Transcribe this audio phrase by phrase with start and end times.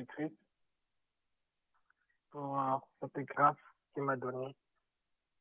[0.00, 0.34] Jésus-Christ
[2.30, 3.56] pour euh, cette grâce
[3.92, 4.54] qu'il m'a donnée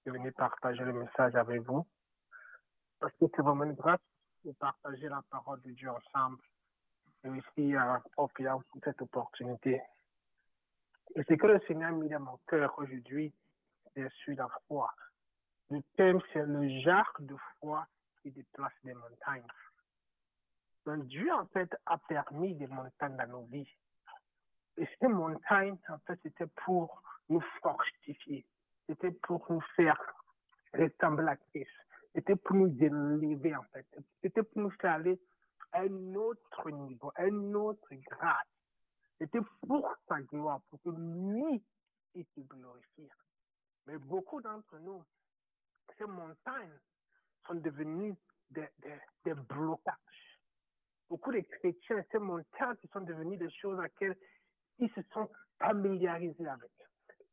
[0.06, 1.86] de venir partager le message avec vous.
[3.00, 4.00] Parce que c'est vraiment une grâce
[4.44, 6.42] de partager la parole de Dieu ensemble.
[7.24, 9.82] Et aussi euh, offrir cette opportunité.
[11.16, 13.34] Et ce que le Seigneur a mis dans mon cœur aujourd'hui,
[13.94, 14.94] c'est sur la foi.
[15.70, 17.86] Le thème, c'est le genre de foi
[18.22, 19.48] qui déplace des montagnes.
[20.86, 23.70] Donc Dieu, en fait, a permis des montagnes dans nos vies.
[24.78, 28.46] Et ces montagnes, en fait, c'était pour nous fortifier.
[28.88, 30.00] C'était pour nous faire
[30.74, 31.70] ressembler à Christ.
[32.14, 33.86] C'était pour nous élever, en fait.
[34.22, 35.20] C'était pour nous faire aller
[35.72, 38.48] à un autre niveau, à un autre grade.
[39.20, 41.62] C'était pour sa gloire, pour que lui,
[42.16, 43.10] il se glorifie.
[43.86, 45.04] Mais beaucoup d'entre nous,
[45.98, 46.80] ces montagnes
[47.46, 48.16] sont devenues
[48.50, 48.68] des,
[49.24, 50.40] des, blocages.
[51.10, 54.18] Beaucoup de chrétiens, ces montagnes sont devenues des choses à laquelle
[54.80, 55.30] ils se sont
[55.60, 56.72] familiarisés avec.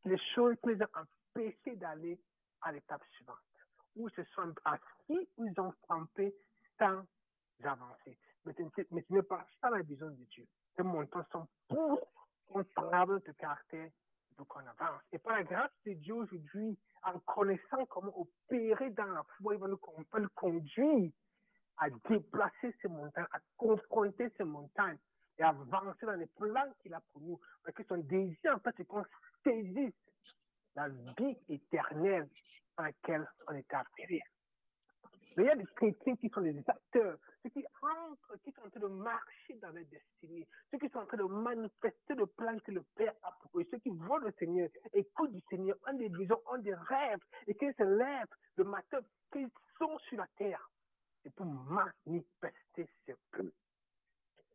[0.04, 2.20] Les choses les ont empêchés d'aller
[2.62, 3.36] à l'étape suivante.
[3.96, 6.34] Où ils se sont assis, où ils ont frappé
[6.78, 7.02] sans
[7.64, 8.18] avancer.
[8.44, 10.46] Mais, ce n'est pas ça la vision de Dieu.
[10.76, 12.00] Ces montagnes sont pour
[12.46, 13.90] qu'on travaille de caractère
[14.36, 15.02] pour qu'on avance.
[15.12, 19.60] Et par la grâce de Dieu aujourd'hui, en connaissant comment opérer dans la foi, il
[19.60, 21.10] va nous conduire
[21.78, 24.98] à déplacer ces montagnes, à confronter ces montagnes
[25.38, 27.40] et avancer dans les plans qu'il a pour nous.
[27.62, 29.04] Parce que son désir, en fait, c'est qu'on
[29.44, 29.94] saisisse
[30.74, 32.28] la vie éternelle
[32.76, 34.22] dans laquelle on est appelé.
[35.36, 38.62] Mais il y a des chrétiens qui sont des acteurs, ceux qui entrent, qui sont
[38.66, 42.26] en train de marcher dans leur destinée, ceux qui sont en train de manifester le
[42.26, 45.76] plan que le Père a pour eux, ceux qui voient le Seigneur, écoutent du Seigneur,
[45.86, 50.16] ont des visions, ont des rêves, et qu'ils se lèvent le matin, qu'ils sont sur
[50.16, 50.70] la terre.
[51.22, 53.50] C'est pour manifester ce plan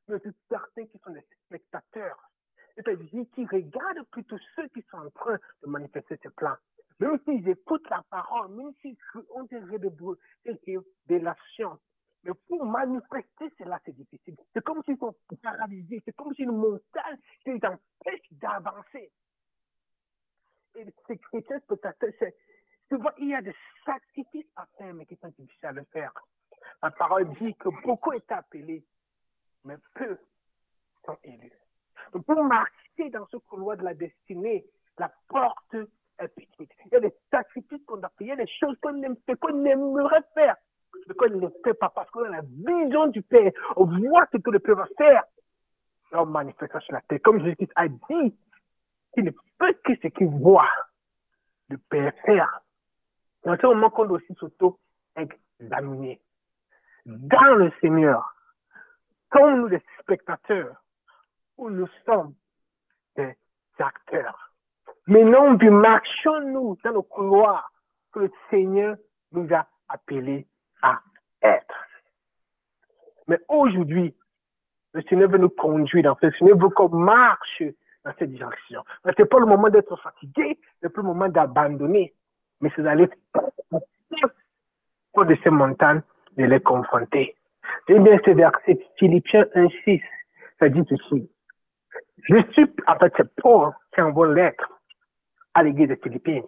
[0.08, 2.32] mais c'est certains qui sont des spectateurs.
[2.76, 6.56] C'est-à-dire qui regardent plutôt ceux qui sont en train de manifester ce plan.
[7.00, 8.98] Même s'ils écoutent la parole, même s'ils
[9.32, 11.80] ont des révélations.
[12.24, 14.38] Mais pour manifester cela, c'est difficile.
[14.54, 16.02] C'est comme s'ils sont paralysés.
[16.06, 19.12] C'est comme si une montagne qui les empêche d'avancer.
[20.76, 22.12] Et ces chrétiens spectateurs,
[22.90, 25.84] tu vois, il y a des sacrifices à faire, mais qui sont difficiles à le
[25.86, 26.14] faire.
[26.84, 28.86] La parole dit que beaucoup est appelés,
[29.66, 30.18] mais peu
[31.06, 31.52] sont élus.
[32.14, 34.66] Donc, pour marcher dans ce couloir de la destinée,
[34.98, 35.76] la porte
[36.20, 36.72] est petite.
[36.86, 40.56] Il y a des sacrifices qu'on a fait, des choses qu'on aimerait faire,
[41.08, 43.52] mais qu'on ne fait pas parce qu'on a la vision du Père.
[43.76, 45.24] On voit ce que le Père va faire.
[46.14, 47.20] On manifeste sur la terre.
[47.24, 48.36] Comme Jésus a dit,
[49.18, 50.70] il ne peut que ce qu'il voit
[51.70, 52.62] le Père faire.
[53.44, 56.22] Dans ce moment qu'on doit aussi s'auto-examiner.
[57.06, 58.36] Dans le Seigneur,
[59.32, 60.76] comme nous les spectateurs,
[61.58, 62.34] où nous sommes
[63.16, 63.36] des
[63.80, 64.52] acteurs.
[65.08, 67.72] Mais non, marchons-nous dans le couloir
[68.12, 68.98] que le Seigneur
[69.32, 70.46] nous a appelés
[70.82, 71.00] à
[71.42, 71.88] être.
[73.28, 74.14] Mais aujourd'hui,
[74.94, 77.64] le Seigneur veut nous conduire dans ce Le Seigneur veut qu'on marche
[78.04, 78.84] dans cette direction.
[79.06, 82.14] Ce n'est pas le moment d'être fatigué, ce n'est pas le moment d'abandonner,
[82.60, 83.10] mais c'est d'aller
[85.14, 86.02] pour de ces montagnes,
[86.38, 87.36] de les confronter.
[87.94, 90.02] Eh bien, ce verset Philippiens 1.6,
[90.60, 91.30] ça dit ceci.
[92.24, 94.80] Je suis, en fait, c'est Paul qui envoie lettre
[95.54, 96.46] à l'église de Philippines.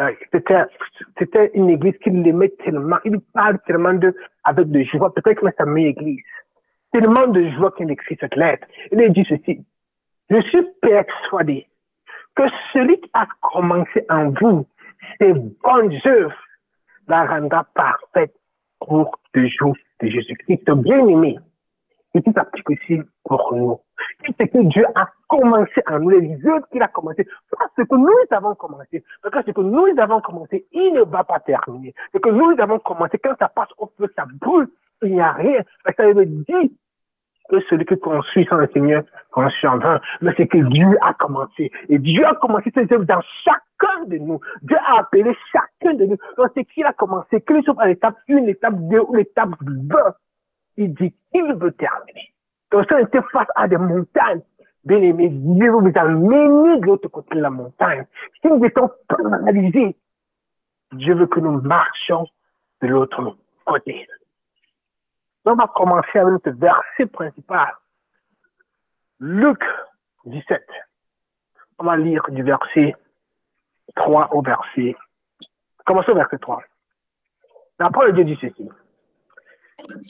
[0.00, 0.64] Euh, c'était,
[1.20, 4.12] c'était une église qu'il aimait tellement, il parle tellement de,
[4.42, 6.24] avec de joie, peut-être que c'est sa meilleure église.
[6.90, 8.66] Tellement de joie qu'il écrit cette lettre.
[8.90, 9.64] Il dit ceci.
[10.30, 11.68] Je suis persuadé
[12.34, 14.66] que celui qui a commencé en vous
[15.20, 16.34] ses bonnes œuvres
[17.06, 18.34] la rendra parfaite
[18.80, 21.38] pour le jour de Jésus-Christ bien-aimé.
[22.14, 23.78] Et qui s'applique aussi pour nous.
[24.38, 27.24] C'est que Dieu a commencé en nous, les œuvres qu'il a commencé.
[27.56, 29.04] Parce que nous avons commencé.
[29.22, 31.94] Parce que ce que nous avons commencé, il ne va pas terminer.
[32.12, 34.68] Ce que nous avons commencé, quand ça passe au feu, ça brûle,
[35.02, 35.62] il n'y a rien.
[35.96, 36.68] Ça veut dire
[37.50, 40.00] que celui qui construit sans le Seigneur construit en vain.
[40.20, 41.70] Mais c'est que Dieu a commencé.
[41.88, 44.40] Et Dieu a commencé ses œuvres dans chacun de nous.
[44.62, 46.16] Dieu a appelé chacun de nous.
[46.36, 49.96] Donc c'est qu'il a commencé, qu'il soit à l'étape 1, l'étape 2 ou l'étape 2.
[50.76, 52.32] Il dit qu'il veut terminer.
[52.70, 54.42] Donc si on était face à des montagnes,
[54.84, 58.06] bien aimé, Dieu vous amener de l'autre côté de la montagne.
[58.40, 59.96] Si nous étions paralysés,
[60.92, 62.26] Dieu veut que nous marchions
[62.82, 64.06] de l'autre côté.
[65.44, 67.72] On va commencer avec notre verset principal.
[69.20, 69.62] Luc
[70.26, 70.62] 17.
[71.78, 72.94] On va lire du verset
[73.96, 74.94] 3 au verset.
[75.86, 76.62] Commençons au verset 3.
[77.78, 78.68] La parole de Dieu dit ceci.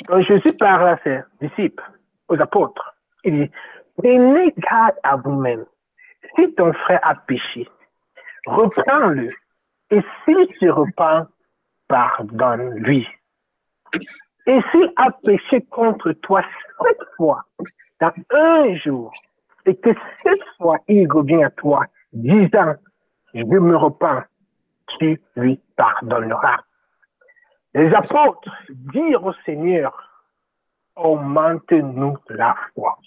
[0.08, 1.84] Quand Jésus parle à ses disciples,
[2.28, 3.50] aux apôtres, il dit,
[3.96, 5.66] Prenez garde à vous-même.
[6.34, 7.68] Si ton frère a péché,
[8.46, 9.30] reprends-le.
[9.90, 11.28] Et s'il se repent,
[11.88, 13.06] pardonne-lui.
[14.46, 16.42] Et s'il a péché contre toi
[16.78, 17.44] sept fois
[18.00, 19.12] dans un jour,
[19.66, 19.90] et que
[20.22, 21.80] cette fois il revient à toi,
[22.12, 22.74] disant,
[23.34, 24.22] je me repens,
[24.98, 26.58] tu lui pardonneras.
[27.74, 29.92] Les apôtres dirent au Seigneur,
[30.96, 32.98] augmente-nous la foi.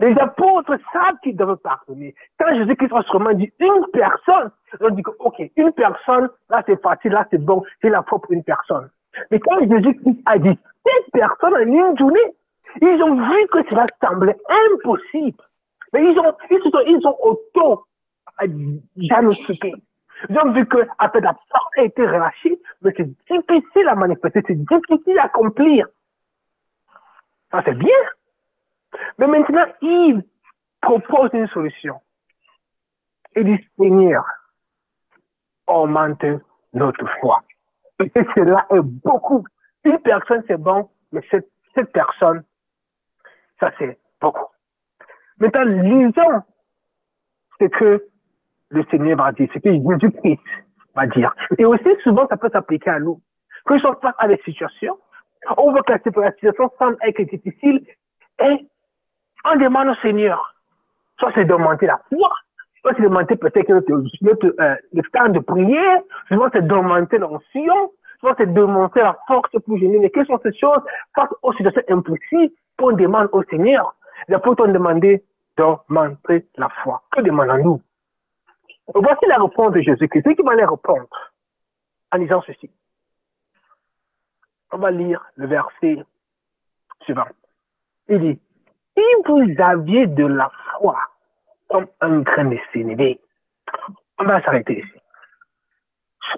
[0.00, 2.14] Les apôtres savent qu'ils doivent pardonner.
[2.38, 4.50] Quand Jésus-Christ a dit une personne,
[4.80, 8.20] on dit que, ok, une personne, là c'est facile, là c'est bon, c'est la foi
[8.20, 8.88] pour une personne.
[9.30, 12.34] Mais quand Jésus-Christ a dit cette personne en une journée,
[12.80, 14.36] ils ont vu que cela semblait
[14.72, 15.42] impossible.
[15.92, 17.84] Mais ils ont, ils ont, ils ont auto
[18.96, 19.74] diagnostiqué.
[20.28, 24.42] Ils ont vu que, après la porte a été relâchée, mais c'est difficile à manifester,
[24.46, 25.86] c'est difficile à accomplir.
[27.50, 27.88] Ça, c'est bien.
[29.18, 30.24] Mais maintenant, il
[30.80, 32.00] propose une solution.
[33.36, 34.24] Il dit, Seigneur,
[35.66, 36.24] augmente
[36.72, 37.42] notre foi.
[38.00, 39.44] Et cela est beaucoup.
[39.84, 42.42] Une personne, c'est bon, mais cette, personne,
[43.60, 44.46] ça, c'est beaucoup.
[45.38, 46.42] Maintenant, lisons
[47.60, 48.06] ce que
[48.70, 50.40] le Seigneur va dire, ce que Jésus-Christ
[50.94, 51.34] va dire.
[51.58, 53.20] Et aussi, souvent, ça peut s'appliquer à nous.
[53.64, 54.98] Quand nous sommes face à des situations,
[55.56, 57.86] on voit que la situation semble être difficile
[58.42, 58.66] et
[59.44, 60.54] on demande au Seigneur,
[61.18, 62.30] soit c'est d'augmenter la foi,
[62.80, 67.92] soit c'est d'augmenter peut-être notre, notre euh, le temps de prière, soit c'est d'augmenter l'onction,
[68.20, 69.98] soit c'est d'augmenter la force pour gêner.
[69.98, 70.82] Mais quelles sont ces choses
[71.14, 73.94] face aux situations impossibles qu'on demande au Seigneur?
[74.28, 75.24] Les apôtres ont demandé
[75.56, 77.02] d'augmenter la foi.
[77.10, 77.80] Que demandons-nous?
[78.94, 80.22] Voici la réponse de Jésus-Christ.
[80.26, 81.08] C'est qui va les répondre
[82.12, 82.70] en disant ceci.
[84.72, 86.04] On va lire le verset
[87.02, 87.26] suivant.
[88.08, 88.40] Il dit,
[88.96, 90.96] si vous aviez de la foi
[91.68, 93.20] comme un grain de sénévé,
[94.18, 95.00] on va s'arrêter ici.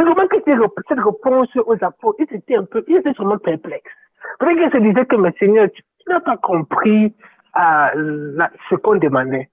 [0.01, 3.91] Me que cette réponse aux apôtres, ils étaient un peu, ils étaient sûrement perplexes.
[4.39, 7.15] Peut-être qu'ils se disaient que, mais Seigneur, tu n'as pas compris
[7.57, 9.51] euh, ce qu'on demandait.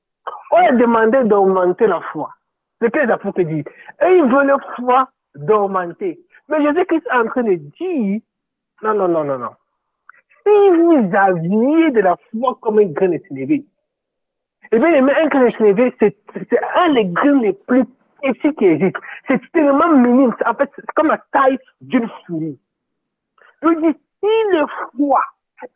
[0.51, 2.29] On a demandé d'augmenter la foi.
[2.79, 3.65] C'est ce que les apôtres disent.
[4.01, 6.19] Et ils veulent la foi d'augmenter.
[6.47, 8.21] Mais Jésus-Christ est en train de dire,
[8.81, 9.51] non, non, non, non, non.
[10.45, 13.65] Si vous aviez de la foi comme un grain de sénévé,
[14.71, 16.15] eh bien, un grain de sénévé, c'est
[16.75, 17.85] un des grains les plus
[18.21, 18.99] petits qui existent.
[19.27, 20.33] C'est tellement minime.
[20.45, 22.59] En fait, c'est comme la taille d'une fourmi.
[23.61, 24.65] Je dis, si le
[24.95, 25.21] foi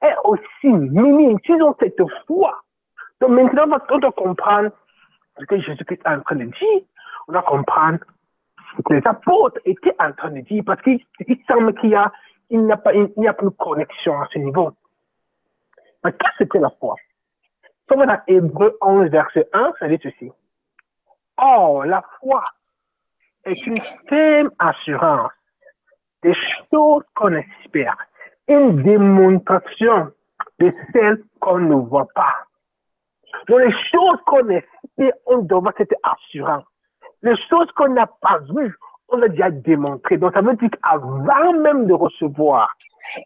[0.01, 2.61] est aussi minime, si ont cette foi,
[3.19, 4.71] donc maintenant, on doit comprendre
[5.39, 6.81] ce que Jésus-Christ est en train de dire.
[7.27, 7.99] On doit comprendre
[8.75, 10.99] ce que les apôtres étaient en train de dire parce qu'il
[11.49, 12.11] semble qu'il y a
[12.53, 14.71] il n'y a, pas, il n'y a plus de connexion à ce niveau.
[16.03, 16.95] Mais qu'est-ce que la foi?
[17.89, 20.31] Si on dans Hébreu 11, verset 1, ça dit ceci.
[21.37, 22.43] Or, la foi
[23.45, 25.31] est une ferme assurance
[26.21, 26.35] des
[26.71, 27.97] choses qu'on espère,
[28.47, 30.11] une démonstration
[30.59, 32.35] de celles qu'on ne voit pas.
[33.47, 36.65] Donc, les choses qu'on espère, on doit avoir cette assurance.
[37.23, 38.75] Les choses qu'on n'a pas vues,
[39.09, 40.17] on a déjà démontré.
[40.17, 42.75] Donc, ça veut dire qu'avant même de recevoir,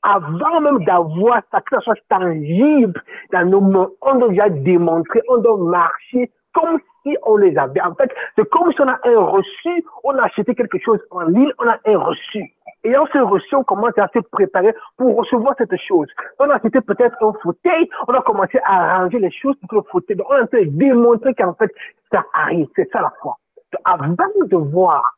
[0.03, 3.01] avant même d'avoir ça, que ça soit tangible
[3.31, 7.81] dans nos mains, on doit déjà démontrer, on doit marcher comme si on les avait.
[7.81, 11.21] En fait, c'est comme si on a un reçu, on a acheté quelque chose en
[11.21, 12.43] ligne, on a un reçu.
[12.83, 16.07] Et en ce reçu, on commence à se préparer pour recevoir cette chose.
[16.39, 19.83] On a acheté peut-être un fauteuil, on a commencé à arranger les choses pour le
[19.91, 20.15] fauteuil.
[20.17, 21.71] Donc, on a démontrer qu'en fait,
[22.11, 22.67] ça arrive.
[22.75, 23.37] C'est ça la foi.
[23.83, 25.16] avant de voir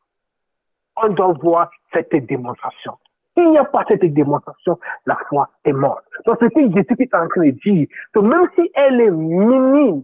[1.02, 2.98] on doit voir cette démonstration.
[3.36, 6.04] S'il n'y a pas cette démonstration, la foi est morte.
[6.26, 10.02] Donc, ce que Jésus est en train de dire, que même si elle est minime,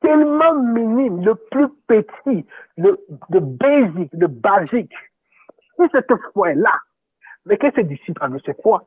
[0.00, 2.46] tellement minime, le plus petit,
[2.76, 2.98] le,
[3.30, 4.94] le basic, le basique,
[5.76, 6.74] si cette foi est là,
[7.46, 8.84] mais qu'est-ce que les disciples ont cette foi?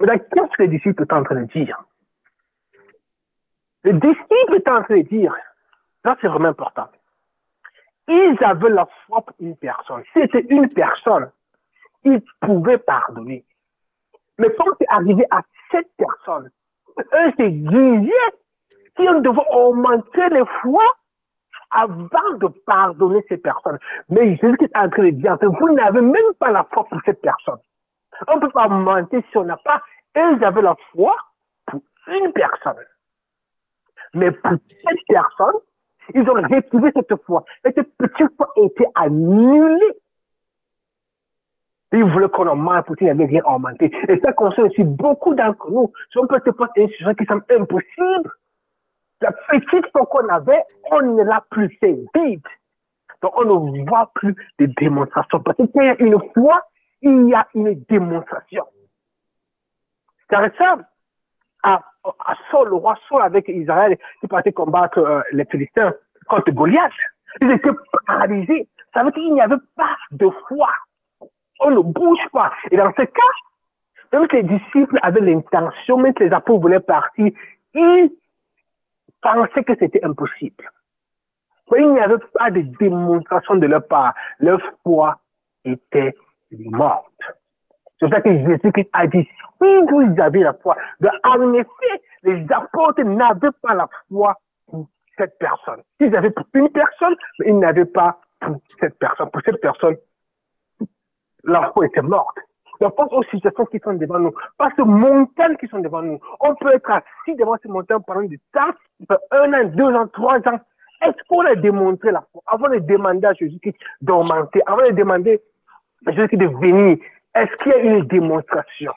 [0.00, 1.82] Qu'est-ce que les disciples sont en train de dire?
[3.84, 5.34] Les disciples sont en train de dire,
[6.04, 6.88] ça c'est vraiment important.
[8.08, 10.02] Ils avaient la foi pour une personne.
[10.14, 11.30] C'était une personne,
[12.04, 13.44] ils pouvaient pardonner.
[14.38, 16.50] Mais quand c'est arrivé à cette personne,
[16.98, 18.34] eux se disaient
[18.96, 20.96] qu'ils devaient augmenter les fois
[21.70, 23.78] avant de pardonner ces personnes.
[24.08, 27.20] Mais Jésus est en train de dire, vous n'avez même pas la foi pour cette
[27.20, 27.58] personne.
[28.26, 29.82] On ne peut pas mentir si on n'a pas.
[30.16, 31.14] Ils avaient la foi
[31.66, 32.84] pour une personne.
[34.14, 35.60] Mais pour cette personne,
[36.14, 37.44] ils ont retrouvé cette foi.
[37.64, 39.92] Cette petite foi a été annulée.
[41.92, 43.90] Il voulait qu'on augmente, Poutine n'avait rien augmenté.
[44.08, 45.90] Et ça concerne aussi beaucoup d'entre nous.
[46.12, 48.30] Si on peut te poser une situation qui semble impossible,
[49.20, 52.42] la petite foi qu'on avait, on ne l'a plus, c'est vide.
[53.22, 55.40] Donc on ne voit plus de démonstrations.
[55.40, 56.62] Parce qu'il y a une foi,
[57.02, 58.64] il y a une démonstration.
[60.30, 60.84] C'est simple.
[61.62, 65.92] À, à Saul, le roi Saul avec Israël, qui partait combattre euh, les Philistins
[66.28, 66.92] contre Goliath,
[67.40, 67.70] ils étaient
[68.06, 68.68] paralysés.
[68.94, 70.70] Ça veut dire qu'il n'y avait pas de foi.
[71.60, 72.52] On ne bouge pas.
[72.70, 73.32] Et dans ce cas,
[74.12, 77.32] même si les disciples avaient l'intention, même si les apôtres voulaient partir,
[77.74, 78.10] ils
[79.20, 80.70] pensaient que c'était impossible.
[81.70, 84.14] Mais il n'y avait pas de démonstration de leur part.
[84.38, 85.18] Leur foi
[85.64, 86.14] était
[86.50, 87.07] morte.
[88.00, 89.28] C'est ça que Jésus a dit,
[89.60, 90.76] si vous avez la foi,
[91.24, 94.36] en effet, les apôtres n'avaient pas la foi
[94.66, 95.82] pour cette personne.
[96.00, 99.30] Ils avaient pour une personne, mais ils n'avaient pas pour cette personne.
[99.30, 99.96] Pour cette personne,
[101.44, 102.38] la foi était morte.
[102.80, 104.32] Donc, pense aux situations qui sont devant nous.
[104.56, 106.20] Pas ces montagnes qui sont devant nous.
[106.40, 108.70] On peut être assis devant ces montagnes pendant du temps,
[109.32, 110.60] un an, deux ans, trois ans.
[111.02, 115.40] Est-ce qu'on a démontré la foi avant de demander à Jésus-Christ d'augmenter, avant de demander
[116.06, 116.98] à Jésus-Christ de venir
[117.38, 118.92] Est-ce qu'il y a une démonstration?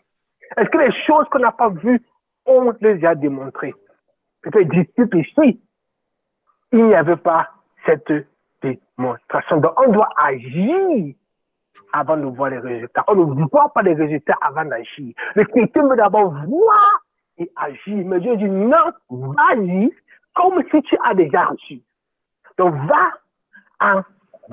[0.58, 2.02] Est-ce que les choses qu'on n'a pas vues,
[2.48, 3.76] on les a démontrées?
[4.42, 5.62] Peut-être disciples ici,
[6.72, 7.50] il n'y avait pas
[7.86, 8.12] cette
[8.64, 9.58] démonstration.
[9.58, 11.14] Donc, on doit agir
[11.94, 13.04] avant de voir les résultats.
[13.08, 15.14] On ne voit pas les résultats avant d'agir.
[15.36, 17.04] Le chrétien veut d'abord voir
[17.38, 18.04] et agir.
[18.08, 19.94] Mais Dieu dit non, vas-y
[20.34, 21.82] comme si tu as déjà reçu.
[22.58, 23.12] Donc va
[23.82, 24.02] en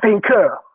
[0.03, 0.68] vainqueur.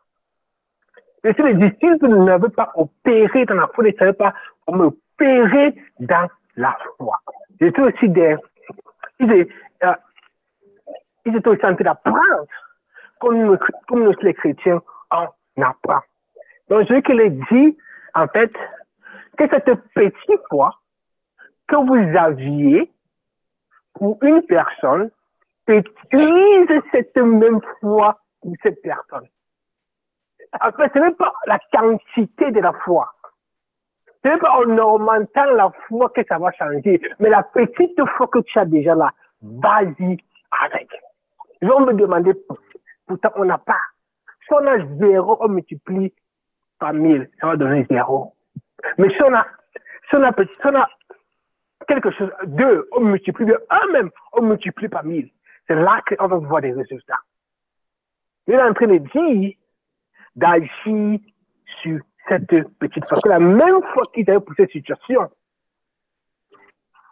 [1.23, 4.33] Et si les disciples n'avaient pas opéré dans la foi, ils ne savaient pas
[4.65, 7.19] comment opérer dans la foi.
[7.59, 8.35] Ils étaient aussi des,
[9.19, 9.53] ils étaient,
[9.83, 9.93] euh,
[11.25, 12.45] ils aussi en train d'apprendre
[13.19, 15.27] comme, comme nous les chrétiens en
[15.61, 16.01] apprend.
[16.69, 17.77] Donc, je qu'il dit,
[18.15, 18.51] en fait,
[19.37, 20.71] que cette petite foi
[21.67, 22.91] que vous aviez
[23.93, 25.09] pour une personne,
[25.67, 29.27] utilise cette même foi pour cette personne.
[30.61, 33.11] En fait, ce n'est pas la quantité de la foi.
[34.23, 38.27] Ce n'est pas en augmentant la foi que ça va changer, mais la petite foi
[38.27, 40.17] que tu as déjà là, vas-y
[40.63, 40.89] avec.
[41.61, 42.33] Je vais me demander,
[43.07, 43.79] pourtant on n'a pas.
[44.45, 46.13] Si on a zéro, on multiplie
[46.79, 48.33] par mille, ça va donner zéro.
[48.97, 49.45] Mais si on a,
[50.09, 50.89] si on a, si on a
[51.87, 55.29] quelque chose, deux, on multiplie un même, on multiplie par mille.
[55.67, 57.19] C'est là qu'on va voir des résultats.
[58.47, 59.53] Il est en train de dire
[60.35, 61.19] d'agir
[61.81, 62.47] sur cette
[62.79, 63.19] petite fois.
[63.25, 65.29] La même fois qu'il a pour cette situation,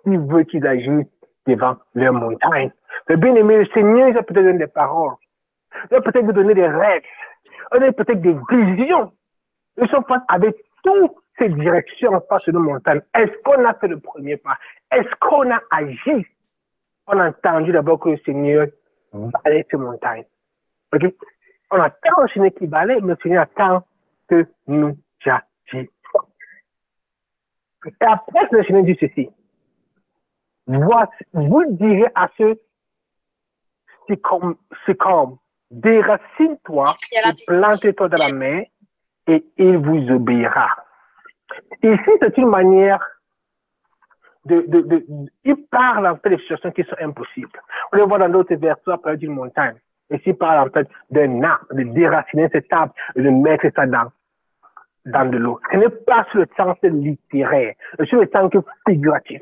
[0.05, 1.05] il veut qu'ils agissent
[1.45, 2.71] devant leur montagne.
[3.07, 5.15] Le bien-aimé, le Seigneur, il va peut-être donner des paroles.
[5.89, 7.03] Il va peut-être vous donner des rêves.
[7.73, 9.11] Il va peut-être des visions.
[9.81, 13.01] Ils sont face avec toutes ces directions face de nos montagnes.
[13.15, 14.57] Est-ce qu'on a fait le premier pas?
[14.91, 16.25] Est-ce qu'on a agi?
[17.07, 18.67] On a entendu d'abord que le Seigneur
[19.13, 20.25] balait ces montagnes.
[20.93, 21.13] OK?
[21.71, 23.85] On a tant le Seigneur qui balait, mais le Seigneur attend
[24.27, 25.89] que nous agissions.
[27.85, 29.29] Et après, le Seigneur dit ceci.
[30.67, 32.59] Voici, vous direz à ceux,
[34.07, 35.37] c'est comme, c'est comme,
[35.71, 38.65] déracine-toi et plante-toi dans la mer
[39.27, 40.69] et il vous obéira.
[41.81, 43.05] Ici, c'est une manière
[44.45, 45.05] de, de, de,
[45.43, 47.61] il parle en fait des situations qui sont impossibles.
[47.91, 49.77] On le voit dans d'autres versets après d'une montagne.
[50.11, 53.85] Ici, il parle en fait d'un arbre, de déraciner cet arbre et de mettre ça
[53.85, 54.11] dans,
[55.05, 55.59] dans de l'eau.
[55.71, 58.51] Ce n'est pas sur le sens littéraire, sur le sens
[58.87, 59.41] figuratif.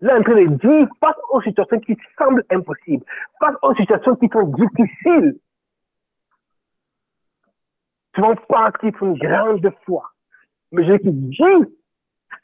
[0.00, 3.04] Là, en train de dire, face aux situations qui semblent impossibles,
[3.40, 5.36] face aux situations qui sont difficiles,
[8.16, 10.10] vas partir une grande foi.
[10.72, 11.36] Mais je dis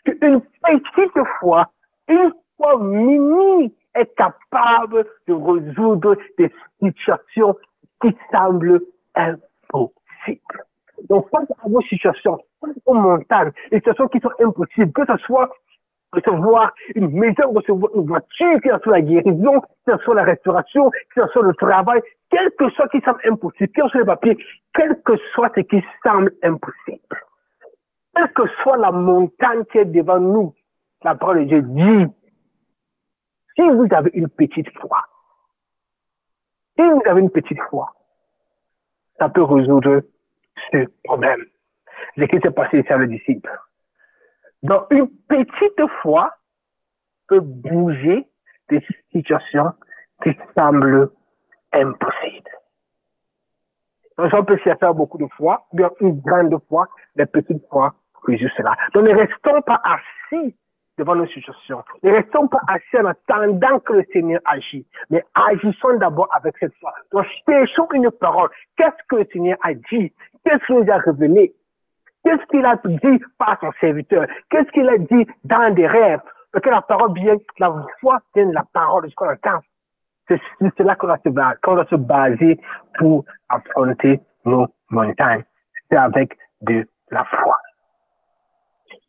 [0.04, 1.70] qu'une petite foi,
[2.08, 7.56] une foi minime, est capable de résoudre des situations
[8.02, 8.80] qui semblent
[9.14, 10.64] impossibles.
[11.08, 15.16] Donc, face à vos situations, face aux montagnes, les situations qui sont impossibles, que ce
[15.24, 15.50] soit
[16.12, 20.24] recevoir une maison, recevoir une voiture, que ce soit la guérison, que ce soit la
[20.24, 22.00] restauration, que ce soit le travail,
[22.30, 24.38] quel que soit qui semble impossible, quel que soit le papier,
[24.74, 27.22] quel que soit ce qui semble impossible,
[28.14, 30.54] quelle que soit la montagne qui est devant nous,
[31.04, 32.06] la parole de Dieu dit,
[33.56, 35.02] si vous avez une petite foi,
[36.78, 37.92] si vous avez une petite foi,
[39.18, 40.02] ça peut résoudre
[40.70, 41.44] ce problème.
[42.18, 43.50] Ce qui s'est passé ici à le disciple.
[44.62, 46.34] Donc, une petite foi
[47.28, 48.26] peut bouger
[48.68, 49.72] des situations
[50.22, 51.10] qui semblent
[51.72, 52.50] impossibles.
[54.18, 57.94] Donc, on peut chercher beaucoup de foi, bien une grande foi, des petites foi
[58.24, 58.74] que juste là.
[58.94, 60.54] Donc, ne restons pas assis
[60.98, 61.82] devant nos situations.
[62.02, 66.74] Ne restons pas assis en attendant que le Seigneur agisse, mais agissons d'abord avec cette
[66.76, 66.92] foi.
[67.12, 68.48] Donc, cherchons une parole.
[68.76, 70.12] Qu'est-ce que le Seigneur a dit?
[70.44, 71.54] Qu'est-ce qu'il nous a révélé?
[72.24, 74.26] Qu'est-ce qu'il a dit par son serviteur?
[74.50, 76.20] Qu'est-ce qu'il a dit dans des rêves?
[76.50, 79.60] Parce que la parole vient, la foi vient de la parole de ce qu'on entend.
[80.28, 82.58] C'est là qu'on doit, se baser
[82.98, 85.44] pour affronter nos montagnes.
[85.90, 87.56] C'est avec de la foi.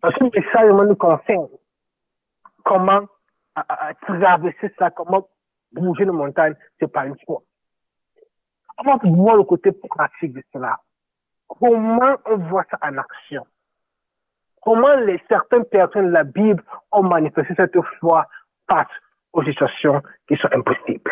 [0.02, 1.48] Parce que le message nous concerne
[2.68, 3.08] comment
[4.02, 5.28] traverser ça, comment
[5.72, 7.42] bouger nos montagnes, c'est pas une foi.
[8.78, 10.80] On va voir le côté pratique de cela?
[11.48, 13.48] Comment on voit ça en action?
[14.62, 18.28] Comment les certaines personnes de la Bible ont manifesté cette foi
[18.70, 18.88] face
[19.32, 21.12] aux situations qui sont impossibles?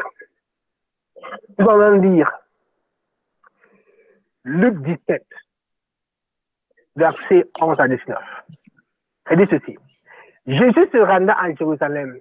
[1.58, 2.32] Nous allons lire
[4.44, 5.26] Luc 17,
[6.98, 8.18] versets 11 à 19.
[9.28, 9.78] Elle dit ceci.
[10.48, 12.20] Jésus se rendait à Jérusalem,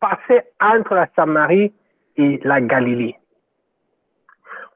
[0.00, 1.72] passait entre la Samarie
[2.16, 3.16] et la Galilée.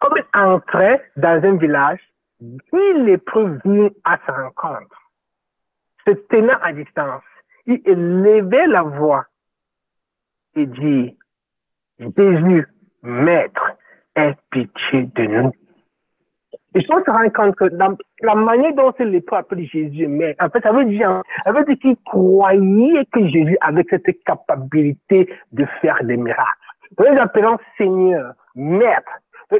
[0.00, 2.00] Comme il entrait dans un village,
[2.40, 5.10] il lépreux venu à sa rencontre.
[6.06, 7.24] Se tenant à distance,
[7.66, 9.26] il élevait la voix
[10.54, 11.18] et dit,
[11.98, 12.66] Jésus,
[13.02, 13.72] Maître,
[14.14, 15.52] aie pitié de nous.
[16.76, 17.64] Et je se rend compte que
[18.20, 21.64] la, manière dont les lépreux appellent Jésus Maître, en fait, ça veut dire, ça veut
[21.64, 26.44] dire qu'ils croyaient que Jésus avait cette capacité de faire des miracles.
[26.98, 29.10] Ils appellent Seigneur, Maître.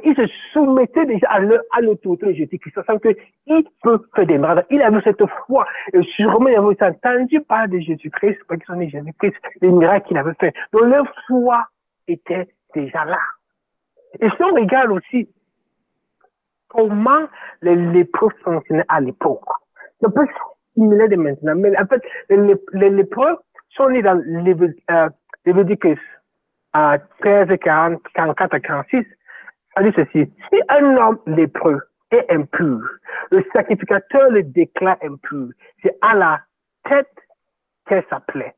[0.05, 4.67] il se soumettait déjà à l'autorité de Jésus-Christ, sachant qu'il peut faire des miracles.
[4.69, 5.67] Il avait cette foi.
[5.95, 10.09] Et sûrement, il avait entendu parler de Jésus-Christ, parce qu'ils sont né Jésus-Christ, les miracles
[10.09, 10.53] qu'il avait fait.
[10.75, 11.65] Donc, leur foi
[12.09, 13.21] était déjà là.
[14.21, 15.31] Et si on regarde aussi
[16.69, 17.27] comment
[17.63, 19.45] les lépreux fonctionnaient à l'époque,
[20.01, 20.27] c'est peu
[20.75, 21.55] similaire de maintenant.
[21.57, 23.39] Mais en fait, les, lépreux
[23.71, 24.21] sont nés dans
[25.45, 25.99] Léviticus
[26.73, 29.05] à 13, 40, 44 à 46.
[29.75, 30.33] Ça dit ceci.
[30.51, 32.81] Si un homme lépreux est impur,
[33.31, 35.49] le sacrificateur le déclare impur.
[35.83, 36.41] C'est à la
[36.89, 37.13] tête
[37.87, 38.55] qu'est sa plaie.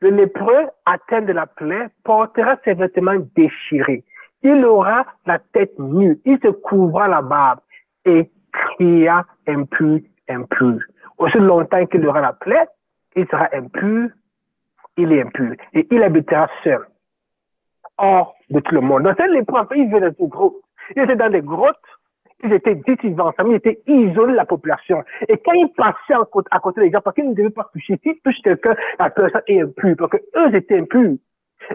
[0.00, 4.04] Le lépreux atteint de la plaie portera ses vêtements déchirés.
[4.44, 6.20] Il aura la tête nue.
[6.24, 7.60] Il se couvra la barbe
[8.04, 10.78] et cria impur, impur.
[11.18, 12.68] Aussi longtemps qu'il aura la plaie,
[13.16, 14.10] il sera impur,
[14.96, 15.54] il est impur.
[15.72, 16.86] Et il habitera seul,
[17.98, 19.02] hors de tout le monde.
[19.02, 20.54] Dans cette lépreux, il vivait dans une grotte.
[20.94, 21.78] Il était dans des grottes
[22.44, 22.76] ils étaient
[23.18, 25.02] ensemble, ils étaient isolés de la population.
[25.28, 28.20] Et quand ils passaient à côté des gens, parce qu'ils ne devaient pas toucher, s'ils
[28.20, 31.16] touchent quelqu'un, la personne est impure, parce qu'eux étaient impurs.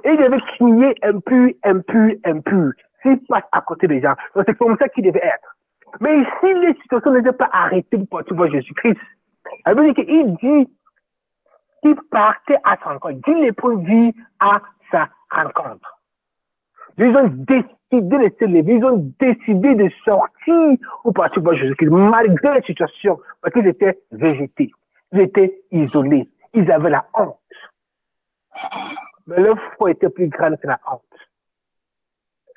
[0.04, 2.72] Et ils devaient crier impur, impur, impur,
[3.02, 4.16] s'ils passent à côté des gens.
[4.36, 5.56] Donc c'est comme ça qu'ils devaient être.
[6.00, 9.00] Mais ici, les situations n'étaient pas arrêtées pour tu vois Jésus-Christ.
[9.66, 10.70] Elle veut dire qu'il dit
[11.82, 13.20] qu'il partait à sa rencontre.
[14.40, 16.00] À sa rencontre.
[16.98, 21.90] Ils ont décidé de se lever, ils ont décidé de sortir au parti de Jésus-Christ,
[21.90, 24.72] malgré la situation, parce qu'ils étaient végétés,
[25.14, 27.38] ils étaient isolés, ils avaient la honte.
[29.30, 31.02] Mais leur foi était plus grande que la honte.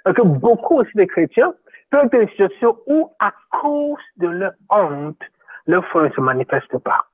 [0.04, 1.54] Parce que beaucoup aussi de chrétiens
[1.90, 5.20] peuvent être une situation où, à cause de leur honte,
[5.66, 7.04] leur foi ne se manifeste pas.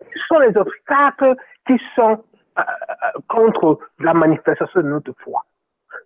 [0.00, 2.24] Ce sont les obstacles qui sont
[2.58, 5.44] euh, euh, contre la manifestation de notre foi.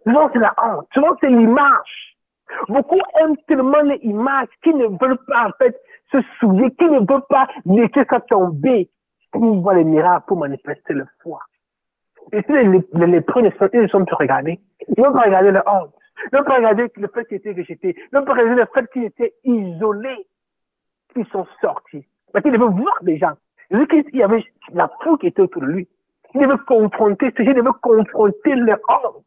[0.04, 0.88] Souvent, c'est la honte.
[0.92, 2.16] Souvent, c'est l'image.
[2.68, 6.98] Beaucoup aiment tellement les images qui ne veulent pas, en fait, se souvenir, qui ne
[6.98, 8.90] veulent pas laisser ça tomber
[9.30, 11.38] pour voir les miracles, pour manifester leur foi.
[12.32, 15.50] Les, les, lépreux ne sont, ils ne sont plus regardés, ils ne vont pas regarder
[15.50, 15.94] leur honte.
[16.24, 17.96] Ils ne vont pas regarder le fait qu'ils étaient rejetés.
[17.96, 20.26] Ils ne vont pas regarder le fait qu'ils étaient isolés,
[21.12, 22.06] qu'ils sont sortis.
[22.32, 23.34] Parce qu'ils devaient voir des gens.
[23.70, 25.88] Qu'il y avait la foule qui était autour de lui.
[26.34, 29.24] Ils devaient confronter, ces gens devaient confronter leur honte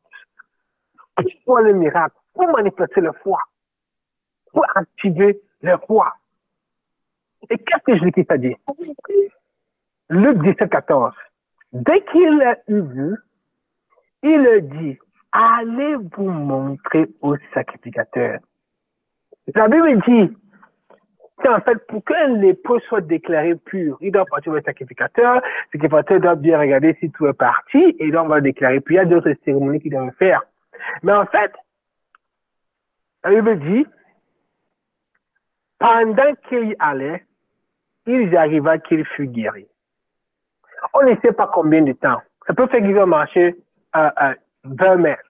[1.46, 3.40] pour le miracle, pour manifester la foi,
[4.52, 6.14] pour activer la foi.
[7.50, 8.56] Et qu'est-ce que Jésus a dit?
[10.10, 11.14] Luc 17, 14.
[11.74, 13.16] Dès qu'il a eu vu,
[14.24, 14.98] il dit,
[15.32, 18.40] allez vous montrer au sacrificateur.
[19.54, 20.36] La Bible dit
[21.48, 25.36] en fait, pour qu'un lépreux soit déclaré pur, il doit partir au sacrificateur.
[25.36, 28.80] Le sacrificateur doit bien regarder si tout est parti et il va le déclarer.
[28.80, 30.42] Puis il y a d'autres cérémonies qu'il doit faire.
[31.04, 31.52] Mais en fait,
[33.30, 33.86] il me dit,
[35.78, 37.26] pendant qu'il allait,
[38.08, 39.68] il arriva qu'il fut guéri.
[40.94, 42.22] On ne sait pas combien de temps.
[42.48, 43.56] Ça peut faire qu'il va marcher
[43.94, 44.34] à,
[44.66, 45.22] 20 mètres,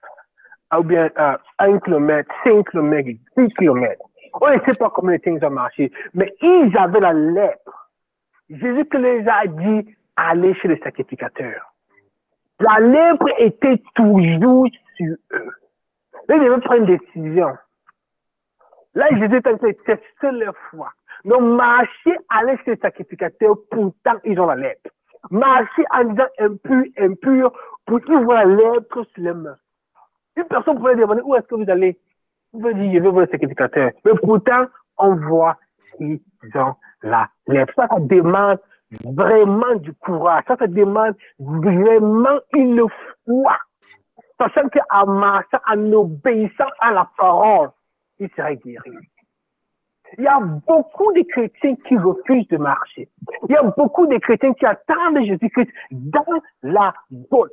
[0.78, 4.04] ou bien euh, un kilomètre, cinq kilomètres, dix kilomètres.
[4.41, 7.89] On ne sait pas comment les things ont marché, mais ils avaient la lèpre.
[8.50, 11.74] Jésus les a dit, allez chez le sacrificateur.
[12.60, 15.52] La lèpre était toujours sur eux.
[16.28, 17.54] Là, ils devaient prendre une décision.
[18.94, 20.89] Là, Jésus est en train de tester leur foi.
[21.26, 24.89] Donc, marcher, aller chez le sacrificateur, pourtant, ils ont la lèpre.
[25.32, 27.52] Marcher en disant impur, impur,
[27.86, 29.58] pour qu'ils voient lèpre sur les mains.
[30.36, 32.00] Une personne pourrait demander où est-ce que vous allez?
[32.52, 33.92] Vous pouvez dire, je veux voir le sacrificateur.
[34.04, 34.66] Mais pourtant,
[34.98, 35.58] on voit
[35.98, 36.20] qu'ils
[36.56, 37.74] ont la lèpre.
[37.76, 38.60] Ça, ça demande
[39.04, 40.44] vraiment du courage.
[40.48, 42.86] Ça, ça demande vraiment une
[43.26, 43.58] foi.
[44.40, 47.70] Sachant qu'en marchant, en obéissant à la parole,
[48.20, 48.92] il serait guéri.
[50.17, 53.10] Il y a beaucoup de chrétiens qui refusent de marcher.
[53.49, 57.51] Il y a beaucoup de chrétiens qui attendent Jésus-Christ dans la botte,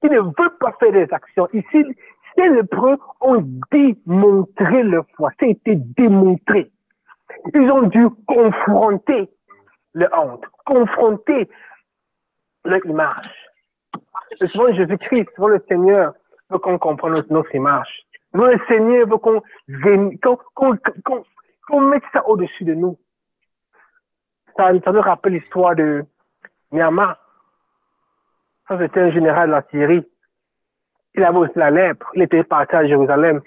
[0.00, 1.48] qui ne veulent pas faire des actions.
[1.52, 1.84] Ici,
[2.36, 5.30] ces lépreux ont démontré leur foi.
[5.40, 6.70] Ça a été démontré.
[7.54, 9.30] Ils ont dû confronter
[9.94, 11.48] le honte, confronter
[12.64, 13.30] leur image.
[14.40, 16.14] Et souvent, Jésus-Christ, souvent le Seigneur
[16.50, 18.06] veut qu'on comprenne notre, image.
[18.32, 19.42] le Seigneur veut qu'on
[21.66, 22.98] qu'on mette ça au-dessus de nous.
[24.56, 26.04] Ça, nous rappelle l'histoire de
[26.70, 27.18] Myanmar.
[28.68, 30.06] Ça, c'était un général de la Syrie.
[31.14, 32.10] Il avait aussi la lèpre.
[32.14, 33.40] Il était parti à Jérusalem.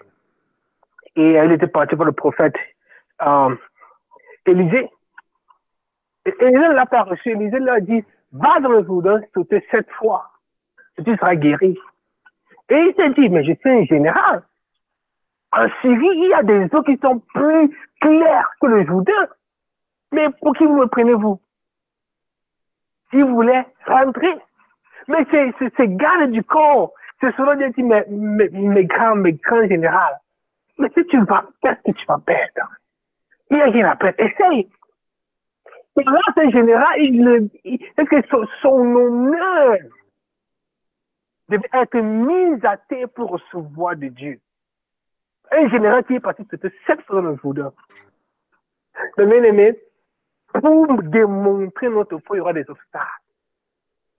[1.16, 2.56] Et il était parti pour le prophète
[3.26, 3.56] euh,
[4.46, 4.90] Élisée.
[6.26, 7.32] Et Élisée l'a pas reçu.
[7.32, 10.30] Élisée lui a dit, va dans le Jourdain sauter sept fois.
[11.04, 11.78] Tu seras guéri.
[12.70, 14.44] Et il s'est dit, mais je suis un général.
[15.54, 17.70] En Syrie, il y a des eaux qui sont plus
[18.02, 19.28] claires que le Jourdain.
[20.12, 21.40] Mais pour qui vous me prenez-vous
[23.12, 24.36] Si vous voulez rentrer.
[25.08, 26.92] Mais c'est ces gardes du corps.
[27.20, 30.18] C'est souvent dit, mais, mais, mes grands, mes grands généraux.
[30.78, 32.70] Mais si tu vas, qu'est-ce que tu vas perdre?
[33.50, 34.20] Il y a rien à perdre?
[34.20, 34.70] Essaye.
[36.00, 39.78] Et là, ce général, il, il, que son, son honneur
[41.50, 44.40] devait être mis à terre pour recevoir de Dieu?
[45.52, 47.72] Un général qui est parti c'était sept fois dans le.
[49.18, 49.80] Mais bien aimé,
[50.54, 53.06] pour démontrer notre foi, il y aura des obstacles.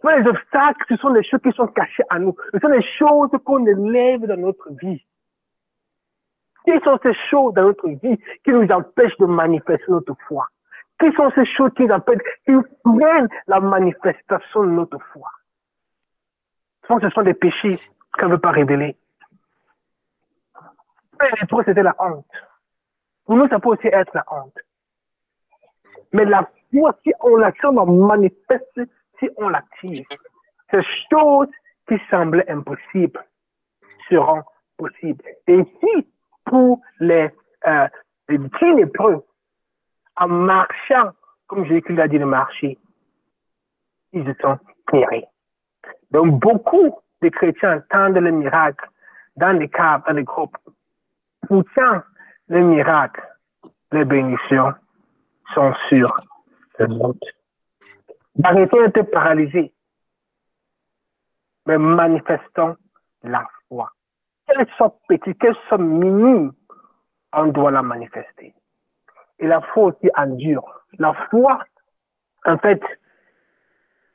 [0.04, 2.34] les obstacles, ce sont les choses qui sont cachées à nous.
[2.52, 5.04] Ce sont les choses qu'on élève dans notre vie.
[6.64, 10.48] Quelles sont ces choses dans notre vie qui nous empêchent de manifester notre foi?
[10.98, 12.52] Quelles sont ces choses qui nous empêchent, qui
[12.84, 15.28] freinent la manifestation de notre foi?
[16.88, 17.78] ce sont des péchés
[18.18, 18.96] qu'on ne veut pas révéler.
[21.48, 22.26] Pour c'était la honte.
[23.24, 24.58] Pour nous, ça peut aussi être la honte.
[26.12, 28.80] Mais la foi, si on l'action, on manifeste,
[29.18, 30.06] si on l'active,
[30.70, 31.48] ces choses
[31.86, 33.24] qui semblaient impossibles
[34.08, 34.42] seront
[34.76, 35.24] possibles.
[35.46, 36.08] Et si
[36.44, 37.30] pour les,
[37.66, 37.88] euh,
[38.28, 38.38] les
[40.16, 41.10] en marchant,
[41.46, 42.78] comme Jésus l'a dit de marcher,
[44.12, 44.58] ils se sont
[44.92, 45.24] guéris.
[46.10, 48.88] Donc, beaucoup de chrétiens entendent le miracle
[49.36, 50.56] dans les caves, dans les groupes.
[51.48, 52.02] Pourtant,
[52.48, 53.26] les miracles,
[53.92, 54.74] les bénédictions
[55.54, 56.14] sont sur
[56.78, 57.24] le route.
[58.44, 59.72] Arrêtez d'être paralysé,
[61.66, 62.76] mais manifestons
[63.22, 63.90] la foi.
[64.46, 66.52] Qu'elle soit petite, qu'elle soit minime,
[67.32, 68.54] on doit la manifester.
[69.38, 70.82] Et la foi aussi endure.
[70.98, 71.64] La foi,
[72.44, 72.82] en fait,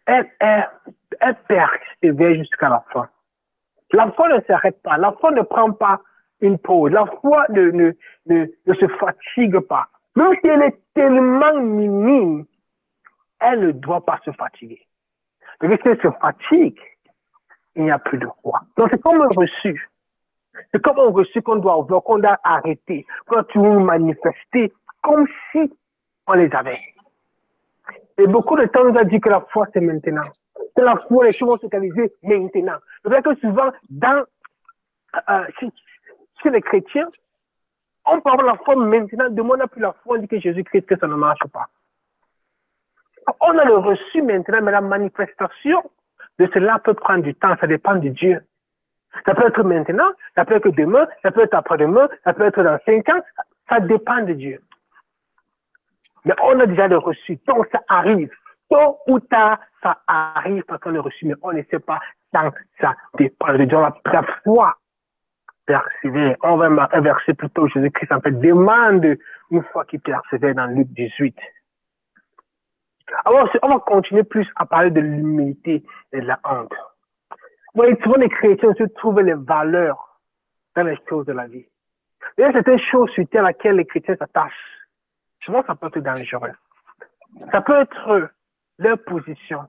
[0.06, 0.69] elle, elle,
[1.19, 3.10] elle jusqu'à la fin.
[3.91, 4.98] La foi ne s'arrête pas.
[4.98, 6.00] La foi ne prend pas
[6.43, 6.91] une pause.
[6.91, 7.91] La foi ne, ne,
[8.27, 9.88] ne, ne se fatigue pas.
[10.15, 12.45] Même si elle est tellement minime,
[13.39, 14.82] elle ne doit pas se fatiguer.
[15.60, 16.79] Que si elle se fatigue,
[17.75, 18.62] il n'y a plus de foi.
[18.77, 19.89] Donc c'est comme un reçu.
[20.71, 25.73] C'est comme un reçu qu'on doit avoir, qu'on doit arrêter, qu'on doit manifester, comme si
[26.27, 26.79] on les avait.
[28.17, 30.29] Et beaucoup de temps, on a dit que la foi, c'est maintenant.
[30.75, 32.77] C'est la foi, les choses vont se réaliser maintenant.
[33.01, 34.23] C'est vrai que souvent, dans,
[35.29, 35.45] euh,
[36.49, 37.10] les chrétiens,
[38.06, 40.97] on parle de la foi maintenant, demande plus la foi, on dit que Jésus-Christ, que
[40.97, 41.67] ça ne marche pas.
[43.39, 45.89] On a le reçu maintenant, mais la manifestation
[46.39, 48.41] de cela peut prendre du temps, ça dépend de Dieu.
[49.25, 52.63] Ça peut être maintenant, ça peut être demain, ça peut être après-demain, ça peut être
[52.63, 53.21] dans cinq ans,
[53.69, 54.60] ça dépend de Dieu.
[56.25, 57.38] Mais on a déjà le reçu.
[57.47, 58.32] Donc, ça arrive.
[58.69, 61.99] Tôt ou tard, ça arrive parce qu'on a reçu, mais on ne sait pas
[62.34, 62.51] quand
[62.82, 63.77] ça dépend de Dieu.
[64.06, 64.77] La foi
[65.65, 66.36] persévère.
[66.43, 69.17] On va un verset plutôt, Jésus-Christ en fait demande
[69.52, 71.38] une fois qu'il persévère dans Luc 18.
[73.26, 76.73] Alors, on va continuer plus à parler de l'humilité et de la honte.
[77.73, 80.19] Vous voyez, souvent les chrétiens se trouvent les valeurs
[80.76, 81.65] dans les choses de la vie.
[82.38, 84.54] Il y a certaines choses sur terre à laquelle les chrétiens s'attachent.
[85.39, 86.54] Souvent, ça peut être dangereux.
[87.52, 88.30] Ça peut être
[88.80, 89.67] leur position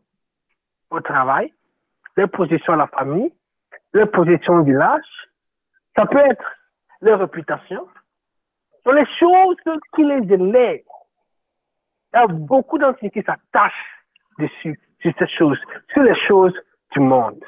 [0.91, 1.53] au travail,
[2.17, 3.33] leur position à la famille,
[3.93, 5.03] leur position au village.
[5.97, 6.45] Ça peut être
[7.01, 7.87] leur réputation.
[8.85, 9.57] Sont les choses
[9.95, 10.83] qui les élèvent.
[12.13, 14.05] Il y a beaucoup d'enseignants qui s'attachent
[14.39, 15.59] dessus, sur ces choses,
[15.93, 16.55] sur les choses
[16.93, 17.43] du monde.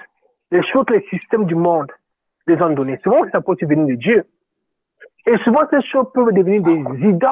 [0.51, 1.91] Les choses que les systèmes du monde
[2.47, 2.99] les ont données.
[3.03, 4.25] Souvent, ça peut venir de Dieu.
[5.27, 7.31] Et souvent, ces choses peuvent devenir des idoles.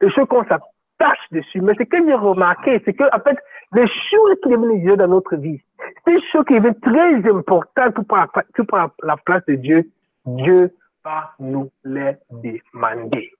[0.00, 1.60] Des choses qu'on s'attache dessus.
[1.60, 3.38] Mais ce que j'ai remarqué, c'est que, en fait,
[3.72, 5.62] les choses qui deviennent Dieu dans notre vie,
[6.08, 9.90] ces choses qui deviennent très importantes pour la, pour la place de Dieu,
[10.24, 13.32] Dieu va nous les demander.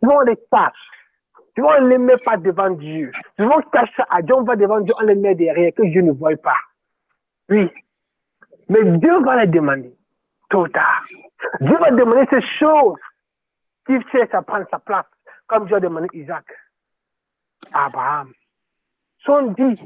[0.00, 0.74] Souvent, on les tâche.
[1.56, 3.12] Souvent, on ne les met pas devant Dieu.
[3.38, 6.02] Souvent, on cache à Dieu, on va devant Dieu, on les met derrière, que Dieu
[6.02, 6.56] ne voit pas.
[7.48, 7.70] Oui.
[8.68, 9.94] Mais Dieu va les demander,
[10.50, 11.04] tôt tard.
[11.60, 12.98] Dieu va demander ces choses
[13.86, 15.06] qui cherchent à prendre sa place,
[15.46, 16.44] comme Dieu a demandé Isaac,
[17.72, 18.32] Abraham.
[19.20, 19.80] Son dit,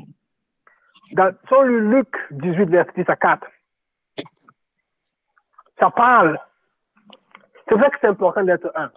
[1.12, 3.46] dans Luc 18, verset 10 à 4,
[5.79, 6.38] ça parle.
[7.68, 8.90] C'est vrai que c'est important d'être un.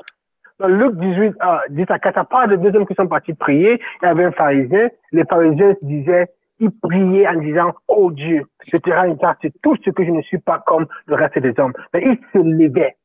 [0.59, 3.33] Dans Luc 18, euh, 10 à 4, ça parle de deux hommes qui sont partis
[3.33, 3.81] prier.
[4.01, 4.89] Il y avait un pharisien.
[5.11, 6.27] Les pharisiens disaient,
[6.59, 10.11] ils priaient en disant, oh Dieu, je te rends grâce de tout ce que je
[10.11, 11.73] ne suis pas comme le reste des hommes.
[11.93, 12.95] Mais ils se levaient.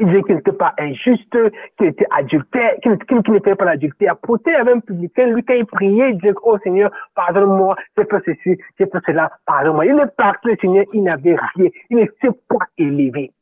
[0.00, 1.36] Disaient qu'il n'était pas injuste,
[1.76, 4.16] qu'il était adultère, qu'il n'était pas l'adultère.
[4.18, 7.74] Pourtant, il y avait un publicain, lui, quand il priait, il disait, oh Seigneur, pardonne-moi,
[7.96, 9.86] j'ai fait ceci, j'ai fait cela, pardonne-moi.
[9.86, 11.70] Il est parti, le Seigneur, il n'avait rien.
[11.90, 13.32] Il ne s'est pas élevé.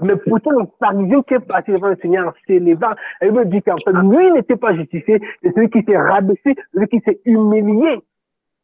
[0.00, 3.60] Mais pourtant, le pharisien qui est parti devant le Seigneur en s'élevant, il me dit
[3.62, 7.98] qu'en fait, lui n'était pas justifié, c'est celui qui s'est rabaissé, celui qui s'est humilié,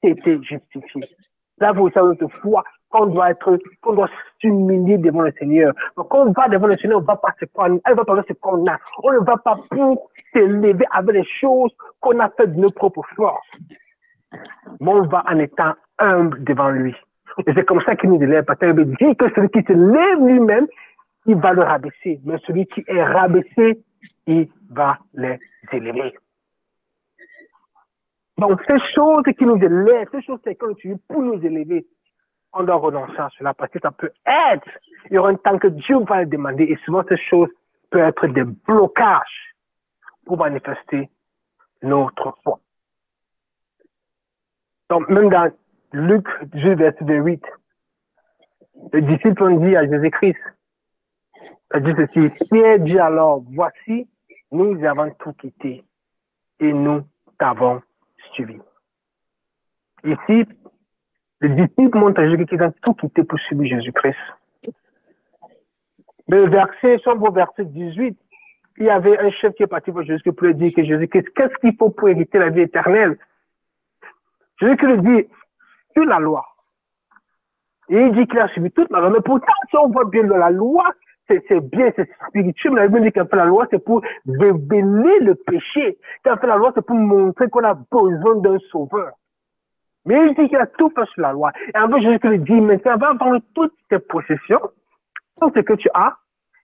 [0.01, 1.03] qui était justifié.
[1.59, 5.73] Là, vous savez autrefois qu'on doit être, qu'on doit s'humilier devant le Seigneur.
[5.97, 8.23] Donc, quand on va devant le Seigneur, on va pas se prendre, elle va parler
[8.29, 8.65] ce qu'on.
[9.03, 13.05] On ne va pas pour s'élever avec les choses qu'on a faites de nos propres
[13.17, 13.59] forces.
[14.81, 16.95] Mais on va en étant humble devant lui.
[17.47, 18.45] Et c'est comme ça qu'il nous élève.
[18.45, 20.69] Parce qu'il dit que celui qui se lève lui-même,
[21.27, 22.21] il va le rabaisser.
[22.25, 23.83] Mais celui qui est rabaissé,
[24.29, 25.41] il va les
[25.73, 26.15] élever.
[28.39, 31.87] Donc, ces choses qui nous élèvent, ces choses qu'on utilise pour nous élever,
[32.55, 34.69] on doit renoncer à cela parce que ça peut être,
[35.11, 37.49] il y aura un temps que Dieu va le demander et souvent ces choses
[37.91, 39.55] peuvent être des blocages
[40.25, 41.11] pour manifester
[41.83, 42.61] notre foi.
[44.89, 45.51] Donc, même dans
[45.93, 47.45] Luc 18, verset 28,
[48.93, 50.39] les disciples ont dit à Jésus-Christ,
[51.75, 54.09] il dit ceci, Pierre dit alors, voici,
[54.53, 55.85] nous avons tout quitté
[56.61, 57.03] et nous
[57.39, 57.83] t'avons
[58.33, 58.59] suivi.
[60.05, 60.45] Ici,
[61.45, 64.17] les disciples montrent à Jésus qu'ils ont tout quitté pour suivre Jésus-Christ.
[66.29, 68.19] Le verset, sur le verset 18,
[68.79, 71.07] il y avait un chef qui est parti voir Jésus pour lui dire que Jésus,
[71.09, 73.19] qu'est-ce qu'il faut pour éviter la vie éternelle?
[74.61, 75.29] Jésus qui lui dit,
[75.93, 76.45] sur la loi.
[77.91, 79.11] Et il dit qu'il a suivi toute la loi.
[79.11, 80.91] Mais pourtant, si on voit bien la loi,
[81.29, 82.73] c'est bien, c'est spirituel.
[82.73, 85.99] Mais la Bible dit qu'en fait la loi, c'est pour révéler le péché.
[86.25, 89.13] Qu'en fait la loi, c'est pour montrer qu'on a besoin d'un sauveur.
[90.05, 91.53] Mais il dit qu'il a tout fait sur la loi.
[91.75, 94.61] Et en fait, Jésus lui dit, maintenant, va vendre toutes tes possessions,
[95.41, 96.17] tout ce que tu as,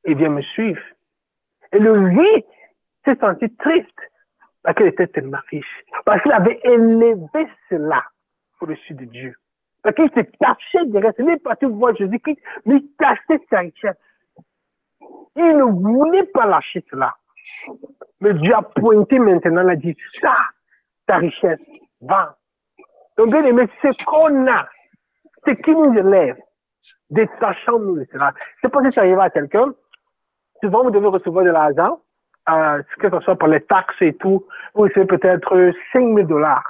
[0.05, 0.81] et viens me suivre.
[1.73, 2.45] Et le riche
[3.05, 3.89] s'est senti triste
[4.63, 5.85] parce qu'il était tellement riche.
[6.05, 8.03] Parce qu'il avait élevé cela
[8.61, 9.35] au-dessus de Dieu.
[9.83, 11.13] Parce qu'il s'est caché derrière.
[11.17, 13.97] Ce n'est pas tout voir Jésus-Christ, mais il cachait sa richesse.
[15.37, 17.17] Il ne voulait pas lâcher cela.
[18.21, 20.37] Mais Dieu a pointé maintenant, il a dit, ça,
[21.07, 21.61] ta richesse,
[22.03, 22.37] va.
[23.21, 24.67] Donc, bien aimé, ce qu'on a,
[25.47, 26.39] ce qui nous élève,
[27.11, 28.33] détachons-nous de cela.
[28.63, 29.75] C'est pas si ça arrive à quelqu'un.
[30.65, 32.01] Souvent, vous devez recevoir de l'argent,
[32.49, 36.65] euh, que ce soit pour les taxes et tout, vous c'est peut-être 5 000 dollars.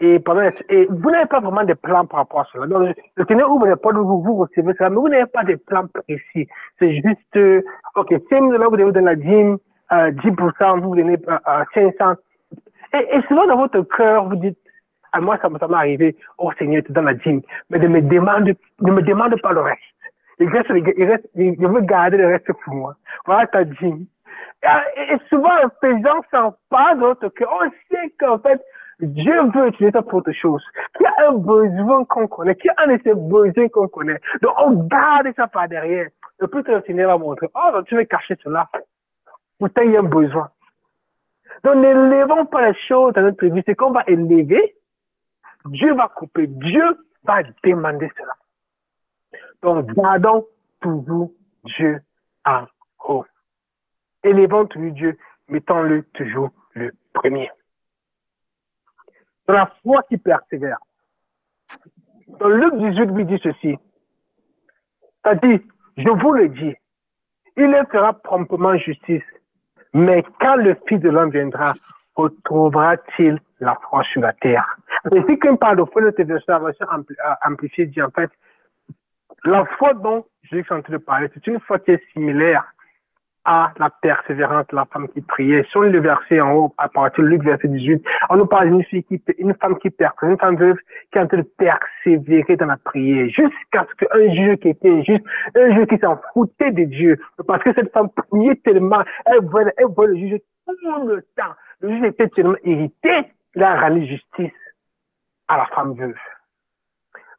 [0.00, 2.66] Et, pendant, et vous n'avez pas vraiment de plan par rapport à cela.
[2.66, 5.56] Donc, le Seigneur ouvre les portes, vous, vous recevez cela, mais vous n'avez pas de
[5.56, 6.48] plan précis.
[6.78, 7.60] C'est juste, euh,
[7.94, 9.58] ok, 5 000 dollars, vous devez donner la dîme,
[9.92, 12.14] euh, 10%, vous donnez euh, 500.
[12.94, 14.56] Et, et souvent, dans votre cœur, vous dites,
[15.12, 18.54] à moi, ça, m'est arrivé, oh Seigneur, tu donnes la dîme, mais ne me demande,
[18.80, 19.80] ne me demande pas le reste.
[20.38, 22.96] Il reste, il reste, il veut garder le reste pour moi.
[23.26, 24.06] Voilà ta dîme.
[24.62, 28.60] Et, et souvent, en faisant ça, pas dans notre cœur, on sait qu'en fait,
[29.02, 30.62] Dieu veut utiliser ça pour autre chose.
[30.96, 34.20] Qui a un besoin qu'on connaît, qui a un de ces besoins qu'on connaît.
[34.42, 36.08] Donc, on garde ça par derrière.
[36.38, 38.68] Le plus le Seigneur va montrer, oh, tu veux cacher cela.
[39.58, 40.48] Pourtant, il y a un besoin.
[41.64, 43.62] Donc, n'élevons pas les choses dans notre vie.
[43.66, 44.76] C'est qu'on va élever,
[45.66, 48.32] Dieu va couper, Dieu va demander cela.
[49.62, 50.46] Donc, gardons
[50.80, 51.32] toujours
[51.64, 52.00] Dieu
[52.44, 52.66] en
[53.04, 53.24] haut.
[54.24, 57.50] Élevons toujours Dieu, mettons-le toujours le premier.
[59.46, 60.78] Dans la foi qui persévère.
[62.38, 63.76] Dans Luc 18, lui dit ceci.
[65.42, 65.62] Dit,
[65.96, 66.74] je vous le dis,
[67.56, 69.22] il fera promptement justice.
[69.94, 71.74] Mais quand le Fils de l'homme viendra,
[72.16, 74.66] retrouvera-t-il la foi sur la terre?
[75.10, 76.86] Et si qu'on parle de notre version, version
[77.44, 78.30] amplifiée dit en fait,
[79.44, 82.64] la foi dont je suis en train de parler, c'est une foi qui est similaire
[83.44, 85.64] à la persévérance la femme qui priait.
[85.70, 88.84] Sur le verset en haut, à partir de Luc verset 18, on nous parle d'une
[88.84, 90.76] fille qui, une femme qui persévère, une femme veuve
[91.10, 95.02] qui est en train de persévérer dans la prière jusqu'à ce qu'un juge qui était
[95.02, 95.24] juste,
[95.56, 99.72] un juge qui s'en foutait de Dieu, parce que cette femme priait tellement, elle voulait,
[99.76, 101.54] elle voulait le juge tout le temps.
[101.80, 104.52] Le juge était tellement irrité, il a rendu justice
[105.52, 106.14] à la femme veuve.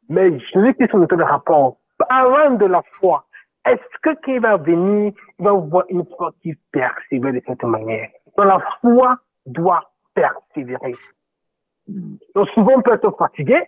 [0.10, 1.78] Mais Jésus-Christ, notre rapport,
[2.10, 3.26] avant de la foi,
[3.66, 8.10] est-ce que qui va venir, il va voir une foi qui persévère de cette manière?
[8.38, 10.96] Donc la foi doit persévérer.
[11.88, 13.60] Donc souvent on peut être fatigué,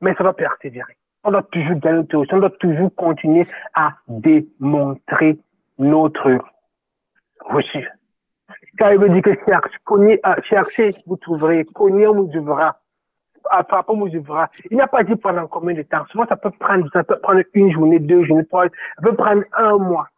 [0.00, 0.96] mais ça va persévérer.
[1.24, 5.38] On doit toujours gagner on doit toujours continuer à démontrer
[5.78, 6.38] notre
[7.40, 7.88] reçu.
[8.78, 12.78] Car il veut dire que cherchez, euh, cherchez vous trouverez, cognez, on vous devra
[13.50, 13.66] à
[14.70, 16.04] Il n'a pas dit pendant combien de temps.
[16.06, 18.68] Souvent, ça peut prendre, ça peut prendre une journée, deux journées, ça
[19.02, 20.08] peut prendre un mois.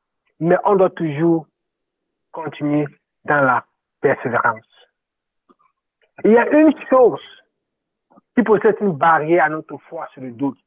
[0.40, 1.46] Mais on doit toujours
[2.30, 2.86] continuer
[3.24, 3.64] dans la
[4.00, 4.60] persévérance.
[6.24, 7.20] Il y a une chose
[8.36, 10.58] qui possède une barrière à notre foi, c'est le doute.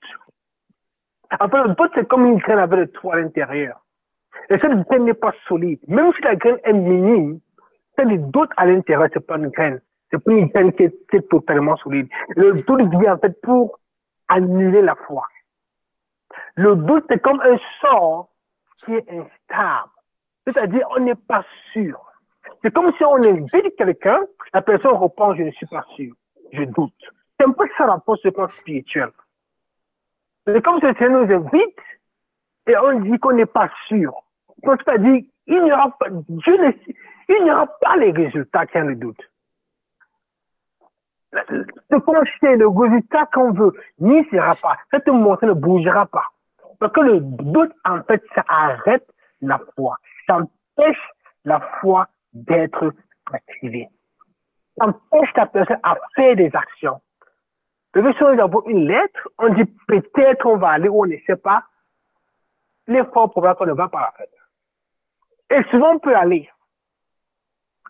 [1.39, 3.79] En fait, le doute, c'est comme une graine avec le toit à l'intérieur.
[4.49, 5.79] Et cette graine n'est pas solide.
[5.87, 7.39] Même si la graine est minime,
[7.99, 9.81] c'est le doute à l'intérieur, c'est pas une graine.
[10.09, 12.07] C'est pas une graine qui est, totalement solide.
[12.35, 13.79] Le doute vient en fait pour
[14.27, 15.27] annuler la foi.
[16.55, 18.29] Le doute, c'est comme un sort
[18.77, 19.91] qui est instable.
[20.47, 21.99] C'est-à-dire, on n'est pas sûr.
[22.63, 24.19] C'est comme si on invite quelqu'un,
[24.53, 26.13] la personne répond, je ne suis pas sûr.
[26.53, 26.93] Je doute.
[27.39, 29.11] C'est un peu ça la posture spirituelle.
[30.47, 31.79] C'est comme si quelqu'un nous invite
[32.67, 34.13] et on dit qu'on n'est pas sûr.
[34.63, 36.57] C'est-à-dire, il n'y aura pas, Dieu
[37.29, 39.21] il n'y aura pas les résultats qui ont le doute
[41.31, 44.77] ce qu'on le résultat qu'on veut, n'y sera pas.
[44.91, 46.25] Cette montée ne bougera pas.
[46.79, 49.05] Parce que le doute, en fait, ça arrête
[49.41, 49.97] la foi.
[50.27, 51.09] Ça empêche
[51.45, 52.93] la foi d'être
[53.31, 53.89] activée.
[54.77, 57.01] Ça empêche la personne à faire des actions.
[57.93, 61.17] Le si on envoie une lettre, on dit peut-être on va aller où on ne
[61.25, 61.63] sait pas.
[62.87, 65.59] L'effort probable qu'on ne va pas la faire.
[65.59, 66.49] Et souvent on peut aller.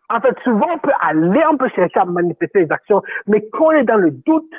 [0.10, 3.65] En fait, souvent, on peut aller, on peut chercher à manifester les actions, mais quand
[3.65, 4.52] on est dans le doute,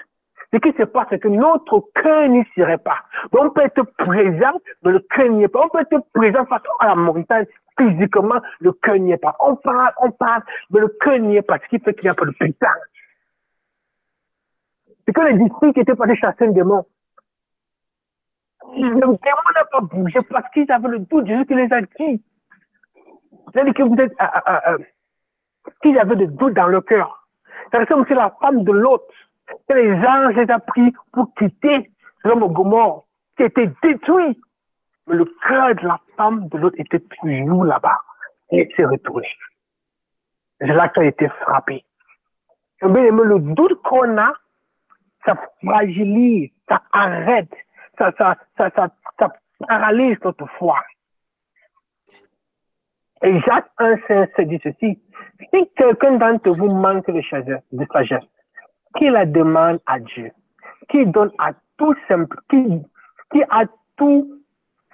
[0.52, 2.98] ce qui se passe, c'est que notre cœur n'y serait pas.
[3.32, 5.60] Donc, on peut être présent, mais le cœur n'y est pas.
[5.64, 7.46] On peut être présent face à la montagne,
[7.78, 9.36] physiquement, le cœur n'y est pas.
[9.40, 12.10] On parle, on parle, mais le cœur n'y est pas, ce qui fait qu'il n'y
[12.10, 12.68] a pas de putain.
[15.06, 16.84] C'est que les disciples qui étaient partis chasser un démon.
[18.72, 19.16] Le démon
[19.54, 21.26] n'a pas bougé parce qu'ils avaient le doute.
[21.26, 22.22] Jésus qui les a dit.
[23.52, 24.78] C'est-à-dire que vous êtes, euh, euh, euh,
[25.82, 27.26] qu'il y avait des doutes dans le cœur.
[27.72, 29.04] C'est comme si la femme de l'autre,
[29.68, 31.90] que les anges les ont pris pour quitter
[32.24, 33.04] l'homme au Gomorre,
[33.36, 34.40] qui était détruit.
[35.06, 37.98] Mais le cœur de la femme de l'autre était toujours là-bas.
[38.50, 39.28] Et s'est retourné.
[40.60, 41.84] C'est là qu'elle a été frappée.
[42.82, 44.32] Mais le doute qu'on a,
[45.24, 47.52] ça fragilise, ça arrête,
[47.98, 49.28] ça, ça, ça, ça, ça
[49.66, 50.78] paralyse notre foi.
[53.22, 54.98] Et Jacques 1,16 dit ceci.
[55.52, 58.24] Si quelqu'un d'entre vous manque de sagesse,
[58.96, 60.30] qui la demande à Dieu,
[60.88, 62.82] qui donne à tout simple, qui,
[63.32, 63.64] qui a
[63.96, 64.40] tout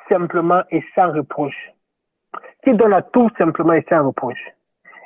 [0.09, 1.73] simplement et sans reproche,
[2.65, 4.45] qui donne à tout simplement et sans reproche,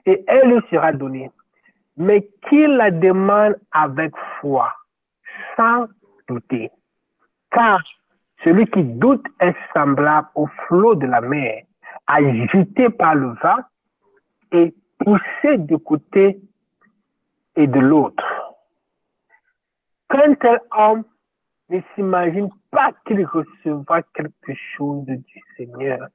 [0.07, 1.31] et elle lui sera donnée.
[1.97, 4.73] Mais qui la demande avec foi,
[5.57, 5.87] sans
[6.29, 6.71] douter.
[7.51, 7.83] Car
[8.45, 11.65] celui qui doute est semblable au flot de la mer
[12.07, 13.59] agité par le vent
[14.53, 16.41] et poussé de côté
[17.57, 18.25] et de l'autre.
[20.09, 21.05] Qu'un tel homme
[21.69, 26.09] ne s'imagine pas qu'il recevra quelque chose du Seigneur.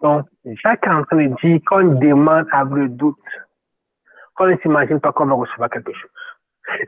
[0.00, 3.18] Donc, Jacques est en train de dire qu'on demande avec le doute,
[4.34, 6.10] qu'on ne s'imagine pas qu'on va recevoir quelque chose.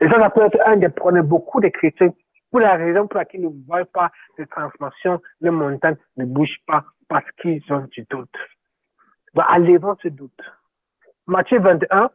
[0.01, 2.13] Et ça, ça peut être un des problèmes beaucoup de chrétiens
[2.51, 6.61] pour la raison pour laquelle ils ne voient pas de transformation, les montagnes ne bougent
[6.65, 8.37] pas parce qu'ils ont du doute.
[9.33, 10.41] Va enlevant ce doute.
[11.27, 12.09] Matthieu 21,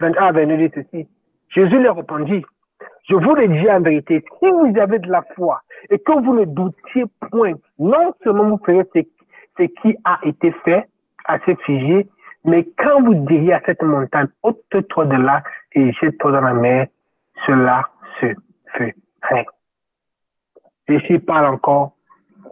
[0.00, 1.08] 21 à 22 dit ceci.
[1.48, 2.44] Jésus leur répondit,
[3.08, 6.34] Je vous le dis en vérité, si vous avez de la foi et que vous
[6.34, 10.88] ne doutiez point, non seulement vous ferez ce, qui a été fait
[11.26, 12.08] à ce sujet,
[12.44, 15.42] mais quand vous diriez à cette montagne, ôte-toi de là
[15.72, 16.88] et jette-toi dans la mer,
[17.46, 17.88] cela
[18.20, 18.26] se
[18.72, 19.46] ferait.
[20.88, 21.94] Ici parle encore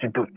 [0.01, 0.29] du doute.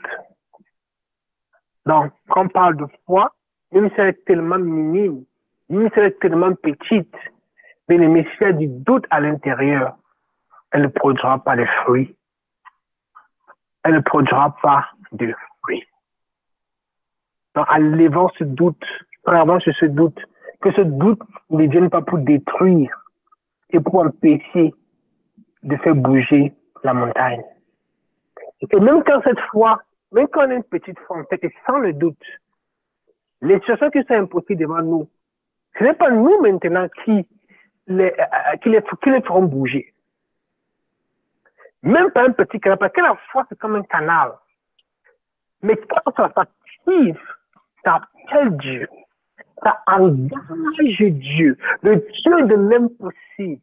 [1.86, 3.34] Donc, quand on parle de foi,
[3.74, 5.24] même si elle est tellement minime,
[5.70, 7.16] même si elle est tellement petite,
[7.90, 9.98] mais le s'il du doute à l'intérieur,
[10.72, 12.16] elle ne produira pas de fruits.
[13.84, 15.84] Elle ne produira pas de fruits.
[17.56, 18.84] Donc, en levant ce doute,
[19.26, 20.20] en sur ce doute,
[20.62, 23.04] que ce doute ne vienne pas pour détruire
[23.72, 24.74] et pour empêcher
[25.64, 26.54] de faire bouger
[26.84, 27.44] la montagne.
[28.62, 31.94] Et même quand cette foi, même quand on a une petite foi et sans le
[31.94, 32.24] doute,
[33.44, 35.10] les situations qui sont impossibles devant nous,
[35.78, 37.28] ce n'est pas nous maintenant qui
[37.88, 39.94] les, euh, les, qui les feront bouger.
[41.82, 44.32] Même pas un petit canal, parce que la foi, c'est comme un canal.
[45.62, 47.20] Mais quand ça s'active,
[47.84, 48.88] ça appelle Dieu.
[49.62, 53.62] Ça engage Dieu, le Dieu de l'impossible.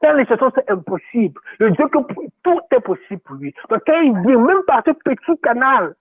[0.00, 1.98] Quand les situations sont impossibles, le Dieu que
[2.44, 3.54] tout est possible pour lui.
[3.68, 5.94] Donc quand il vient, même par ce petit canal,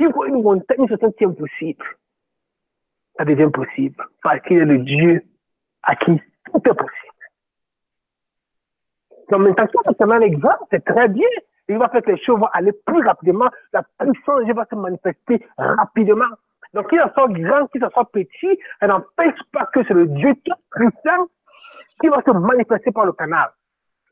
[0.00, 1.84] il voit une montagne, une situation qui est impossible.
[3.16, 5.24] Ça devient possible parce qu'il est le Dieu
[5.82, 7.12] à qui tout est possible.
[9.30, 11.28] Donc maintenant, quand c'est un exemple, c'est très bien.
[11.68, 15.46] Il va faire que les choses vont aller plus rapidement, la puissance va se manifester
[15.56, 16.26] rapidement.
[16.74, 20.52] Donc, qu'il soit grand, qu'il soit petit, elle n'empêche pas que c'est le Dieu tout
[20.70, 21.28] puissant
[22.00, 23.50] qui va se manifester par le canal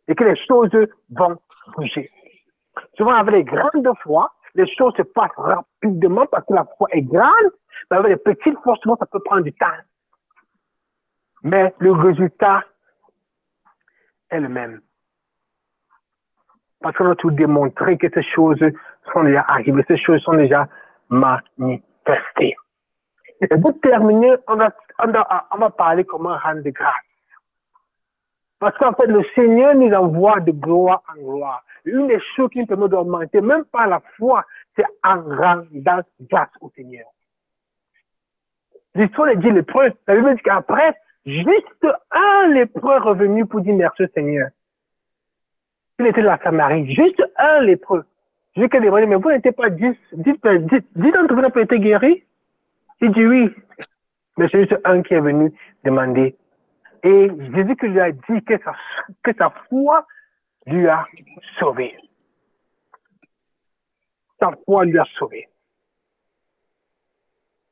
[0.08, 0.70] et que les choses
[1.10, 1.38] vont
[1.76, 2.10] bouger.
[2.96, 7.02] Souvent, avec les grandes foi, les choses se passent rapidement parce que la foi est
[7.02, 7.52] grande,
[7.90, 9.66] mais avec les petites souvent, ça peut prendre du temps.
[11.42, 12.64] Mais le résultat
[14.30, 14.80] est le même.
[16.80, 18.60] Parce qu'on a tout démontré que ces choses
[19.12, 20.68] sont déjà arrivées, ces choses sont déjà
[21.08, 22.56] manifestées.
[23.40, 24.70] Et pour terminer, on va,
[25.02, 27.09] on va, on va parler comment rendre grâce.
[28.60, 31.64] Parce qu'en fait, le Seigneur nous envoie de gloire en gloire.
[31.86, 34.44] Une des choses qui nous permet d'augmenter, même pas la foi,
[34.76, 37.06] c'est en rendant grâce au Seigneur.
[38.94, 39.92] L'histoire dit l'épreuve.
[40.06, 40.94] La Bible dit qu'après,
[41.24, 44.50] juste un lépreux revenu pour dire merci Seigneur.
[45.98, 46.94] Il était de la Samarie.
[46.94, 48.04] Juste un lépreux.
[48.56, 52.24] Je que les mais vous n'étiez pas dix, dix, dix, vous n'ont pas été guéris?
[53.00, 53.54] Il dit oui.
[54.36, 55.52] Mais c'est juste un qui est venu
[55.84, 56.36] demander
[57.02, 58.74] et Jésus qui lui a dit que sa,
[59.22, 60.06] que sa foi
[60.66, 61.06] lui a
[61.58, 61.96] sauvé.
[64.40, 65.48] Sa foi lui a sauvé.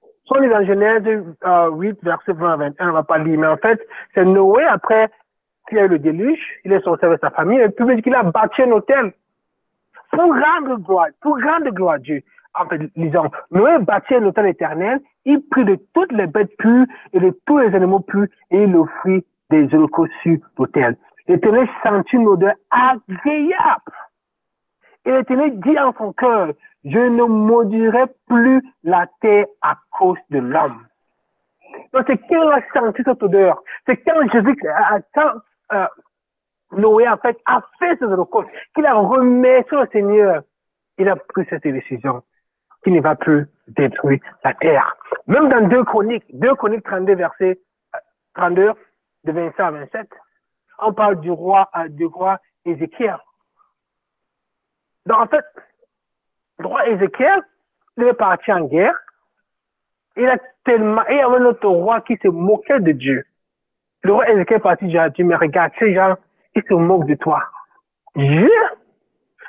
[0.02, 1.08] Si on est dans Genèse 8,
[1.46, 3.80] euh, verset 20 à 21, on va pas lire, mais en fait,
[4.14, 5.10] c'est Noé, après
[5.68, 8.22] qu'il a eu le déluge, il est sorti avec sa famille, et puis qu'il a
[8.22, 9.12] bâti un hôtel
[10.10, 12.22] pour rendre gloire, pour rendre gloire à Dieu.
[12.58, 12.64] En
[12.96, 17.38] lisons, Noé bâtit un hôtel éternel il prit de toutes les bêtes pures et de
[17.46, 20.96] tous les animaux purs et il offrit des holocaustes sur l'autel.
[21.26, 23.92] L'Éternel sentit une odeur agréable.
[25.04, 26.52] Et l'Éternel dit en son cœur,
[26.84, 30.86] je ne maudirai plus la terre à cause de l'homme.
[31.92, 34.56] Donc c'est quand a senti cette odeur, c'est quand Jésus,
[35.14, 35.32] quand
[35.72, 35.86] euh,
[36.72, 40.42] Noé en fait a fait ce holocaustes, qu'il a remercié le Seigneur,
[40.96, 42.22] il a pris cette décision
[42.90, 44.96] ne va plus détruire la terre.
[45.26, 47.60] Même dans deux chroniques, deux chroniques 32 versets
[48.34, 48.72] 32
[49.24, 50.08] de 25 à 27,
[50.80, 53.18] on parle du roi, euh, du roi Ézéchiel.
[55.06, 55.44] Donc en fait,
[56.58, 57.42] le roi Ézéchiel,
[57.96, 58.94] il est parti en guerre.
[60.16, 63.24] Il a tellement, il y avait un autre roi qui se moquait de Dieu.
[64.02, 66.16] Le roi Ézéchiel est parti, j'ai dit, mais regarde, ces gens,
[66.54, 67.42] ils se moquent de toi.
[68.16, 68.50] Dieu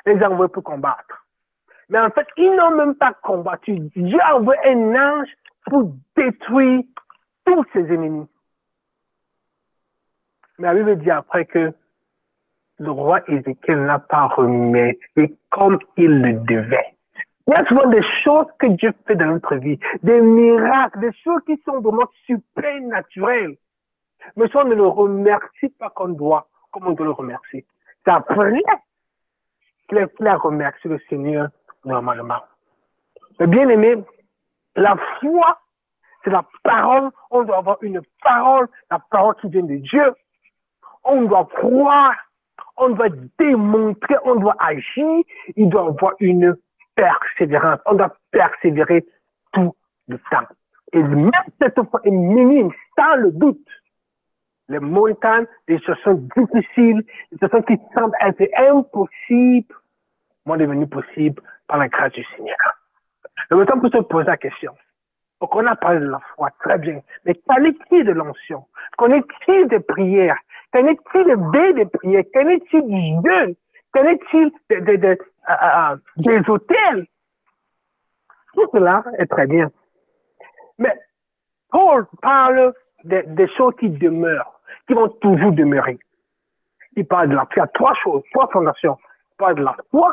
[0.06, 1.19] les a envoyés pour combattre.
[1.90, 3.78] Mais en fait, ils n'ont même pas combattu.
[3.96, 5.28] Dieu a envoyé un ange
[5.66, 6.84] pour détruire
[7.44, 8.28] tous ses ennemis.
[10.58, 11.72] Mais la Bible dit après que
[12.78, 16.96] le roi Ézéchiel n'a pas remercié comme il le devait.
[17.46, 21.12] Il y a souvent des choses que Dieu fait dans notre vie, des miracles, des
[21.24, 23.56] choses qui sont vraiment super naturelles.
[24.36, 27.66] Mais si on ne le remercie pas comme, doit, comme on doit le remercier,
[28.04, 28.52] c'est après
[29.88, 31.48] qu'il a remercié le Seigneur
[31.84, 32.42] normalement.
[33.38, 33.96] Mais bien aimé,
[34.76, 35.60] la foi,
[36.22, 37.10] c'est la parole.
[37.30, 40.14] On doit avoir une parole, la parole qui vient de Dieu.
[41.04, 42.14] On doit croire,
[42.76, 43.08] on doit
[43.38, 45.24] démontrer, on doit agir.
[45.56, 46.56] Il doit avoir une
[46.94, 47.80] persévérance.
[47.86, 49.06] On doit persévérer
[49.52, 49.74] tout
[50.08, 50.46] le temps.
[50.92, 53.66] Et même cette foi est minime, sans le doute.
[54.68, 57.02] les montagnes, des situations difficiles,
[57.32, 59.74] des situations qui semblent être impossibles,
[60.46, 62.56] vont devenir possibles par la grâce du Seigneur.
[63.50, 64.74] Le temps pour se poser la question.
[65.40, 67.00] Donc, on a parlé de la foi, très bien.
[67.24, 68.66] Mais qu'en est-il de l'onction?
[68.98, 70.36] Qu'en est-il des prières?
[70.72, 72.24] Qu'en est-il des des prières?
[72.34, 73.54] Qu'en est-il du jeûne?
[73.92, 75.16] Qu'en est-il de, de, euh,
[75.48, 77.06] euh, des hôtels?
[78.54, 79.70] Tout cela est très bien.
[80.78, 80.94] Mais
[81.70, 85.98] Paul parle des choses qui demeurent, qui vont toujours demeurer.
[86.96, 87.68] Il parle de la foi.
[87.68, 88.98] Trois choses, trois fondations.
[89.32, 90.12] Il parle de la foi,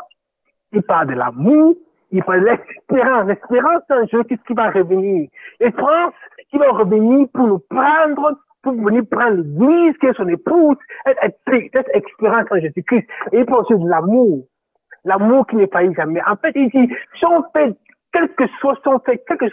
[0.72, 1.74] il parle de l'amour,
[2.10, 3.26] il parle de l'espérance.
[3.26, 5.28] L'espérance, c'est un jeu qui, va revenir?
[5.60, 6.14] L'espérance
[6.50, 11.88] qui va revenir pour nous prendre, pour venir prendre l'Église, qui est son épouse, cette
[11.94, 13.06] expérience en Jésus-Christ.
[13.32, 14.46] Et il parle aussi de l'amour.
[15.04, 16.20] L'amour qui n'est pas jamais.
[16.26, 17.74] En fait, il dit, si on fait
[18.12, 19.46] quelque chose, si on fait quelque,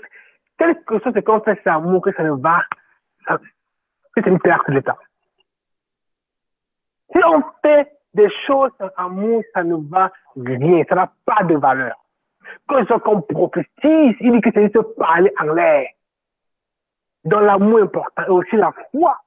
[0.57, 2.61] quelque chose qu'on fait, c'est amour, que ça ne va,
[4.15, 4.97] c'est une perte de temps.
[7.13, 11.55] Si on fait des choses en amour, ça ne va rien, ça n'a pas de
[11.55, 11.95] valeur.
[12.67, 15.87] Quand ce qu'on prophétise, il dit que c'est de parler en l'air.
[17.25, 19.17] Dans l'amour important, et aussi la foi.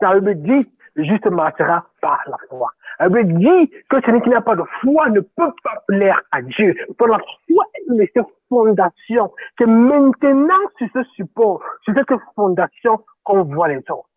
[0.00, 0.64] Ça veut dire,
[0.96, 2.70] juste marchera par la foi.
[2.98, 6.42] Ça veut dire que celui qui n'a pas de foi ne peut pas plaire à
[6.42, 6.74] Dieu.
[6.98, 9.32] Pour la foi est cette fondation.
[9.56, 14.08] C'est maintenant sur ce support, sur cette fondation qu'on voit les autres.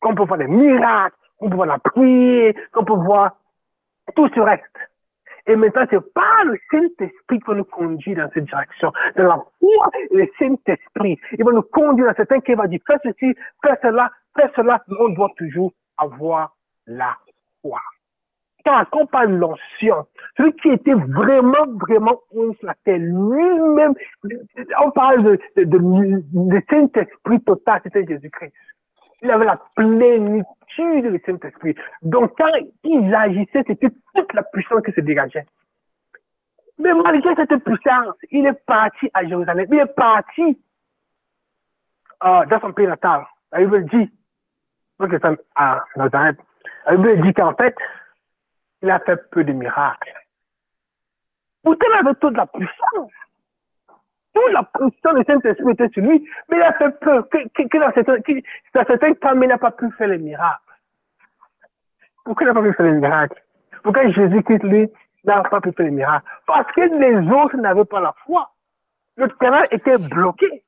[0.00, 3.36] Qu'on peut voir les miracles, qu'on peut voir la prière, qu'on peut voir
[4.14, 4.64] tout ce reste.
[5.46, 8.92] Et maintenant, c'est pas le Saint-Esprit qui va nous conduire dans cette direction.
[9.16, 12.98] Dans la foi, le Saint-Esprit, il va nous conduire dans certains qui va dire, fais
[13.02, 13.34] ceci,
[13.64, 16.54] fais cela, fais cela, mais on doit toujours avoir
[16.86, 17.16] la
[17.62, 17.80] foi.
[18.64, 20.04] Car quand on parle de l'ancien,
[20.36, 23.94] celui qui était vraiment, vraiment on la terre, lui-même,
[24.84, 28.52] on parle de, de, de Saint-Esprit total, c'était Jésus-Christ.
[29.22, 30.46] Il avait la plénitude
[31.12, 31.74] du Saint-Esprit.
[32.02, 32.52] Donc, quand
[32.84, 35.46] il agissait, c'était toute la puissance qui se dégageait.
[36.78, 39.66] Mais malgré cette puissance, il est parti à Jérusalem.
[39.70, 40.58] Il est parti
[42.24, 43.26] euh, dans son pays natal.
[43.52, 44.10] La Bible dit,
[45.56, 46.38] à Nazareth,
[46.86, 47.76] la Bible dit qu'en fait,
[48.82, 50.14] il a fait peu de miracles.
[51.62, 53.12] Pourtant, il avait toute la puissance
[54.52, 57.92] la puissance du Saint-Esprit était sur lui, mais il a fait peur que, que, dans,
[57.92, 60.58] certains, cas, il n'a pas pu faire les miracles.
[62.24, 63.42] Pourquoi il n'a pas pu faire les miracles?
[63.82, 64.88] Pourquoi Jésus-Christ, lui,
[65.24, 66.26] n'a pas pu faire les miracles?
[66.46, 68.50] Parce que les autres n'avaient pas la foi.
[69.16, 70.62] Le canal était bloqué.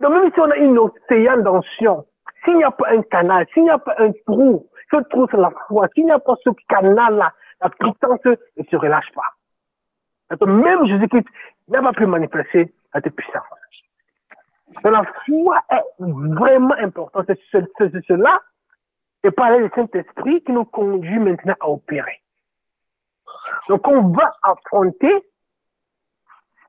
[0.00, 2.04] Donc même si on a une océan d'ancien,
[2.44, 5.36] s'il n'y a pas un canal, s'il n'y a pas un trou, ce trou c'est
[5.36, 10.36] la foi, s'il n'y a pas ce canal-là, la puissance ne se relâche pas.
[10.36, 11.26] Donc, même Jésus-Christ
[11.68, 13.42] n'a pas pu manifester cette puissance.
[14.84, 17.26] Donc, la foi est vraiment importante.
[17.50, 18.40] C'est cela,
[19.24, 22.22] et parler du Saint-Esprit qui nous conduit maintenant à opérer.
[23.68, 25.24] Donc, on va affronter,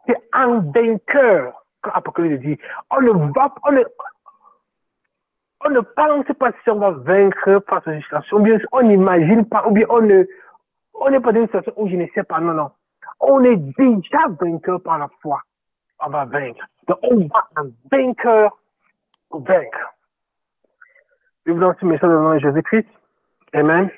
[0.08, 2.58] c'est un vainqueur, comme Apocalypse dit.
[2.90, 3.84] On ne va, on ne,
[5.66, 9.46] on ne pense pas si on va vaincre par cette situation, ou bien on n'imagine
[9.48, 10.26] pas, ou bien on ne,
[10.94, 12.72] on n'est pas dans une situation où je ne sais pas, non, non
[13.20, 15.42] on est déjà vainqueur par la foi.
[16.00, 16.66] On va vaincre.
[16.88, 18.58] Donc, on va un vainqueur
[19.32, 19.94] vaincre.
[21.46, 22.88] Je vous donne ce message le nom de Jésus-Christ.
[23.54, 23.90] Amen.